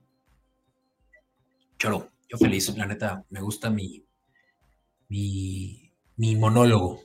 [1.78, 4.04] Choro, yo feliz, la neta, me gusta mi,
[5.10, 7.02] mi, mi monólogo.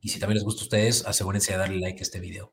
[0.00, 2.52] Y si también les gusta a ustedes, asegúrense de darle like a este video.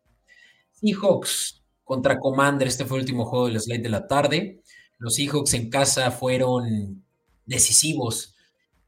[0.71, 4.61] Seahawks contra Commander, este fue el último juego del slide de la tarde.
[4.97, 7.03] Los Seahawks en casa fueron
[7.45, 8.36] decisivos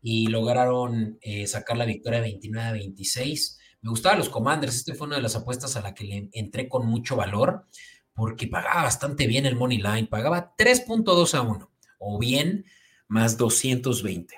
[0.02, 3.60] y lograron eh, sacar la victoria 29 a 26.
[3.82, 6.68] Me gustaban los Commanders, este fue una de las apuestas a la que le entré
[6.68, 7.66] con mucho valor
[8.14, 12.66] porque pagaba bastante bien el Money Line, pagaba 3.2 a 1 o bien
[13.08, 14.36] más 220.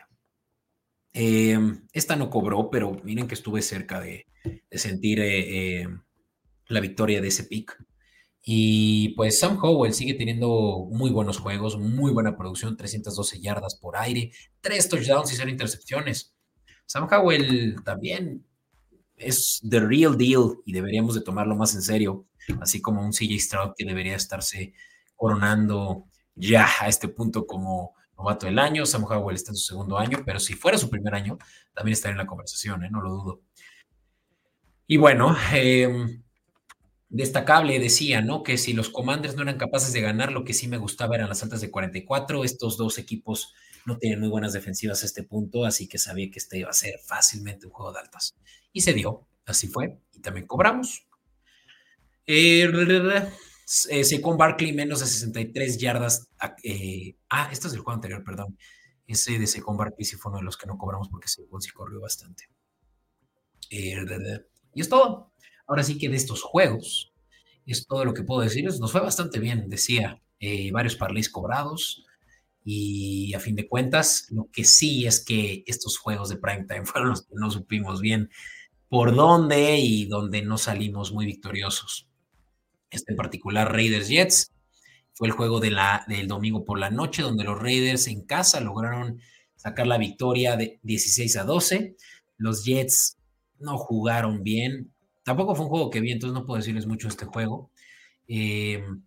[1.13, 5.87] Em, esta no cobró, pero miren que estuve cerca de, de sentir eh, eh,
[6.67, 7.77] la victoria de ese pick.
[8.43, 13.97] Y pues Sam Howell sigue teniendo muy buenos juegos, muy buena producción, 312 yardas por
[13.97, 14.31] aire,
[14.61, 16.35] tres touchdowns y cero intercepciones.
[16.85, 18.45] Sam Howell también
[19.15, 22.25] es the real deal y deberíamos de tomarlo más en serio,
[22.59, 24.73] así como un CJ Stroud que debería estarse
[25.15, 28.87] coronando ya a este punto como novato del año.
[28.87, 31.37] Sam Howell está en su segundo año, pero si fuera su primer año,
[31.73, 32.89] también estaría en la conversación, ¿eh?
[32.89, 33.41] no lo dudo.
[34.87, 36.20] Y bueno, eh,
[37.11, 38.41] destacable decía, ¿no?
[38.41, 41.29] Que si los Commanders no eran capaces de ganar, lo que sí me gustaba eran
[41.29, 42.43] las altas de 44.
[42.43, 43.53] Estos dos equipos
[43.85, 46.73] no tienen muy buenas defensivas a este punto, así que sabía que este iba a
[46.73, 48.35] ser fácilmente un juego de altas.
[48.71, 51.05] Y se dio, así fue, y también cobramos.
[52.25, 52.71] Eh,
[53.89, 56.29] eh Barkley menos de 63 yardas.
[56.63, 58.57] Eh, ah, esto es del juego anterior, perdón.
[59.05, 61.71] Ese de Secon Barkley sí fue uno de los que no cobramos porque Secon sí
[61.71, 62.45] corrió bastante.
[63.69, 64.05] Eh,
[64.73, 65.30] y es todo.
[65.71, 67.13] Ahora sí que de estos juegos,
[67.65, 68.81] es todo lo que puedo decirles.
[68.81, 72.03] Nos fue bastante bien, decía, eh, varios parlays cobrados.
[72.65, 76.85] Y a fin de cuentas, lo que sí es que estos juegos de prime time
[76.85, 78.29] fueron los que no supimos bien
[78.89, 82.05] por dónde y donde no salimos muy victoriosos.
[82.89, 84.51] Este en particular, Raiders Jets,
[85.13, 88.59] fue el juego de la, del domingo por la noche, donde los Raiders en casa
[88.59, 89.21] lograron
[89.55, 91.95] sacar la victoria de 16 a 12.
[92.35, 93.17] Los Jets
[93.57, 94.91] no jugaron bien,
[95.23, 97.71] Tampoco fue un juego que vi, entonces no puedo decirles mucho este juego.
[98.27, 99.03] Em,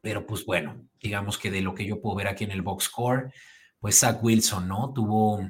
[0.00, 2.84] pero pues bueno, digamos que de lo que yo puedo ver aquí en el box
[2.84, 3.32] score,
[3.80, 4.92] pues Zach Wilson, ¿no?
[4.92, 5.40] Tuvo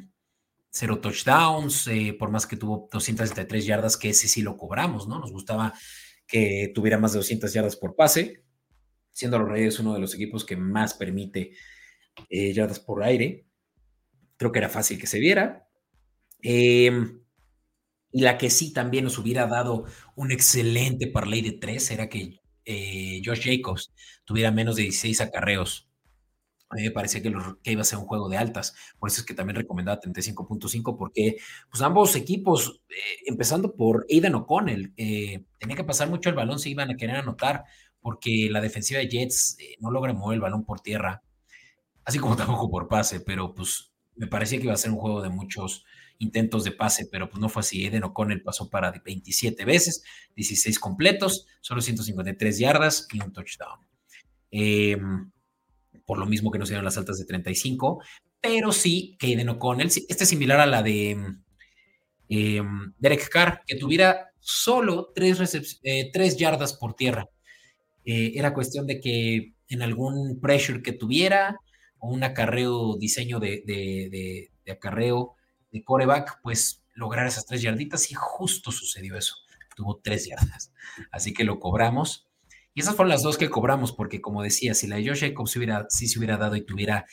[0.70, 5.18] cero touchdowns, eh, por más que tuvo 273 yardas, que ese sí lo cobramos, ¿no?
[5.18, 5.72] Nos gustaba
[6.26, 8.44] que tuviera más de 200 yardas por pase,
[9.12, 11.52] siendo los Reyes uno de los equipos que más permite
[12.28, 13.46] eh, yardas por aire.
[14.36, 15.66] Creo que era fácil que se viera.
[16.42, 16.90] Eh,
[18.12, 19.84] y la que sí también nos hubiera dado
[20.14, 23.92] un excelente parlay de tres era que eh, Josh Jacobs
[24.24, 25.88] tuviera menos de 16 acarreos.
[26.68, 27.32] A mí me parecía que,
[27.70, 28.74] iba a ser un juego de altas.
[28.98, 31.36] Por eso es que también recomendaba 35.5, porque
[31.70, 32.94] pues ambos equipos, eh,
[33.26, 37.16] empezando por Aidan O'Connell, eh, tenía que pasar mucho el balón si iban a querer
[37.16, 37.64] anotar,
[38.00, 41.22] porque la defensiva de Jets no logra mover el balón por tierra,
[42.04, 45.22] así como tampoco por pase, pero pues me parecía que iba a ser un juego
[45.22, 45.84] de muchos
[46.18, 47.84] intentos de pase, pero pues no fue así.
[47.84, 50.02] Eden O'Connell pasó para 27 veces,
[50.34, 53.80] 16 completos, solo 153 yardas y un touchdown.
[54.50, 55.30] Em,
[56.04, 58.02] por lo mismo que no se dieron las altas de 35,
[58.40, 61.10] pero sí que Eden O'Connell, este es similar a la de
[62.28, 67.28] em, Derek Carr, que tuviera solo 3, eh, yardas por tierra.
[68.04, 71.58] Eh, era cuestión de que en algún pressure que tuviera
[71.98, 75.36] o un acarreo, diseño de, de acarreo
[75.70, 79.36] de coreback, pues lograr esas tres yarditas y justo sucedió eso.
[79.76, 80.72] Tuvo tres yardas.
[81.12, 82.26] Así que lo cobramos.
[82.74, 85.56] Y esas fueron las dos que cobramos, porque como decía, si la de Josh Jacobs
[85.56, 87.06] hubiera, sí se hubiera dado y tuviera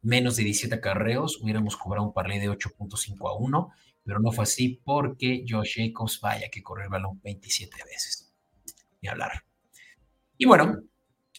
[0.00, 3.72] menos de 17 carreos, hubiéramos cobrado un parlay de 8.5 a 1,
[4.04, 8.32] pero no fue así porque Josh Jacobs vaya que corrió el balón 27 veces.
[9.00, 9.44] Ni hablar.
[10.38, 10.82] Y bueno,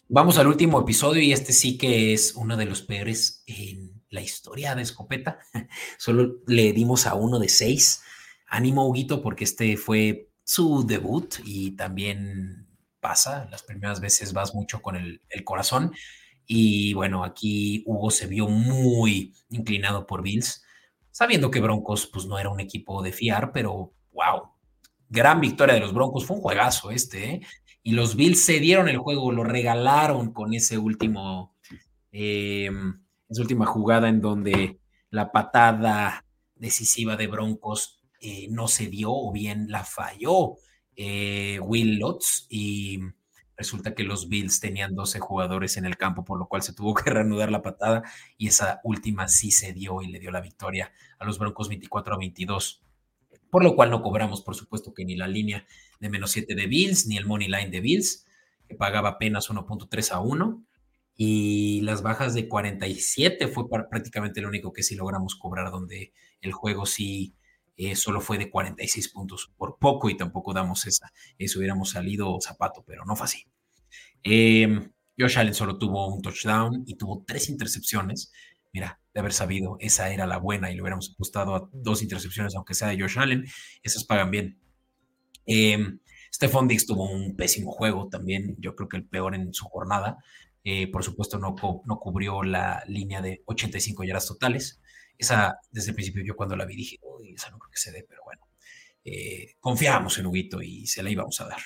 [0.08, 4.22] vamos al último episodio y este sí que es uno de los peores en la
[4.22, 5.38] historia de Escopeta.
[5.98, 8.02] Solo le dimos a uno de seis.
[8.46, 12.68] Ánimo, Huguito, porque este fue su debut y también
[13.00, 13.48] pasa.
[13.50, 15.92] Las primeras veces vas mucho con el, corazón.
[16.46, 20.62] Y bueno, aquí Hugo se vio muy inclinado por Bills,
[21.10, 24.52] sabiendo que Broncos pues no era un equipo de fiar, pero wow,
[25.08, 27.40] gran victoria de los Broncos, fue un juegazo este, ¿eh?
[27.82, 31.56] y los Bills se dieron el juego, lo regalaron con ese último,
[32.12, 32.70] eh,
[33.34, 34.78] esa última jugada en donde
[35.10, 36.24] la patada
[36.54, 40.54] decisiva de Broncos eh, no se dio o bien la falló
[40.94, 43.00] eh, Will Lutz y
[43.56, 46.94] resulta que los Bills tenían 12 jugadores en el campo, por lo cual se tuvo
[46.94, 48.04] que reanudar la patada
[48.38, 52.14] y esa última sí se dio y le dio la victoria a los Broncos 24
[52.14, 52.82] a 22.
[53.50, 55.66] Por lo cual no cobramos, por supuesto, que ni la línea
[55.98, 58.26] de menos 7 de Bills, ni el money line de Bills,
[58.68, 60.64] que pagaba apenas 1.3 a 1
[61.16, 66.52] y las bajas de 47 fue prácticamente lo único que sí logramos cobrar, donde el
[66.52, 67.34] juego sí
[67.76, 71.12] eh, solo fue de 46 puntos por poco y tampoco damos esa.
[71.38, 73.46] Eso hubiéramos salido zapato, pero no fue así.
[74.22, 74.88] Eh,
[75.18, 78.32] Josh Allen solo tuvo un touchdown y tuvo tres intercepciones.
[78.72, 82.56] Mira, de haber sabido, esa era la buena y le hubiéramos apostado a dos intercepciones,
[82.56, 83.44] aunque sea de Josh Allen.
[83.82, 84.58] Esas pagan bien.
[85.46, 85.78] Eh,
[86.32, 90.18] Stephon Diggs tuvo un pésimo juego también, yo creo que el peor en su jornada.
[90.66, 91.54] Eh, por supuesto, no,
[91.84, 94.80] no cubrió la línea de 85 yardas totales.
[95.18, 97.92] esa, desde el principio, yo cuando la vi dije, uy, esa no creo que se
[97.92, 98.42] dé, pero bueno,
[99.04, 101.60] eh, confiábamos en Huguito y se la íbamos a dar.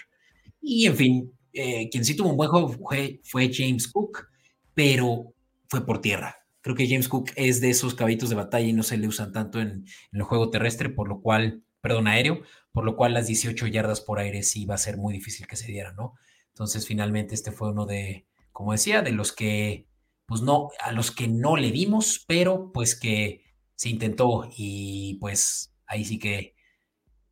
[0.60, 4.28] Y en fin, eh, quien sí tuvo un buen juego fue, fue, James Cook,
[4.74, 5.32] pero
[5.68, 6.36] fue por tierra.
[6.60, 9.32] Creo que James Cook es de esos caballitos de batalla y no se le usan
[9.32, 12.42] tanto en, el juego terrestre, por lo cual, perdón, aéreo,
[12.72, 15.56] por lo cual las 18 yardas por aire sí va a ser muy difícil que
[15.56, 16.14] se dieran, ¿no?
[16.48, 18.26] Entonces, finalmente, este fue uno de,
[18.58, 19.86] como decía, de los que,
[20.26, 23.44] pues no, a los que no le dimos, pero pues que
[23.76, 26.56] se intentó y pues ahí sí que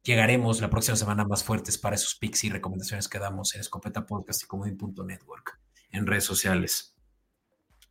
[0.04, 4.06] llegaremos la próxima semana más fuertes para esos picks y recomendaciones que damos en Escopeta
[4.06, 5.60] Podcast y Comodín.network
[5.90, 6.94] en redes sociales.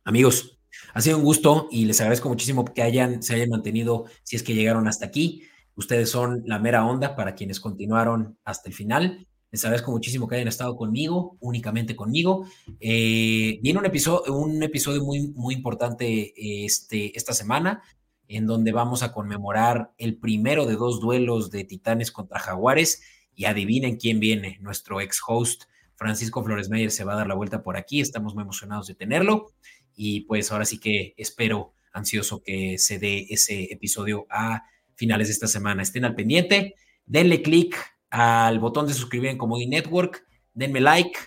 [0.04, 0.58] Amigos,
[0.94, 4.42] ha sido un gusto y les agradezco muchísimo que hayan, se hayan mantenido, si es
[4.42, 5.42] que llegaron hasta aquí.
[5.74, 9.28] Ustedes son la mera onda para quienes continuaron hasta el final.
[9.50, 12.46] Les agradezco muchísimo que hayan estado conmigo, únicamente conmigo.
[12.80, 17.82] Eh, viene un episodio, un episodio muy, muy importante este, esta semana,
[18.28, 23.02] en donde vamos a conmemorar el primero de dos duelos de Titanes contra Jaguares.
[23.34, 25.64] Y adivinen quién viene, nuestro ex host
[25.96, 28.00] Francisco Flores Meyer se va a dar la vuelta por aquí.
[28.00, 29.52] Estamos muy emocionados de tenerlo.
[29.94, 35.32] Y pues ahora sí que espero ansioso que se dé ese episodio a finales de
[35.32, 35.82] esta semana.
[35.82, 36.74] Estén al pendiente,
[37.06, 37.76] denle click
[38.18, 41.18] al botón de suscribir en Comodi Network, denme like,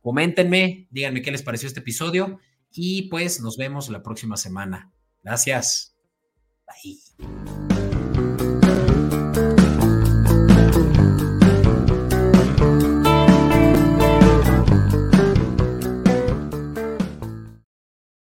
[0.00, 2.38] coméntenme, díganme qué les pareció este episodio
[2.70, 4.92] y pues nos vemos la próxima semana.
[5.24, 5.96] Gracias.
[6.68, 7.69] Bye.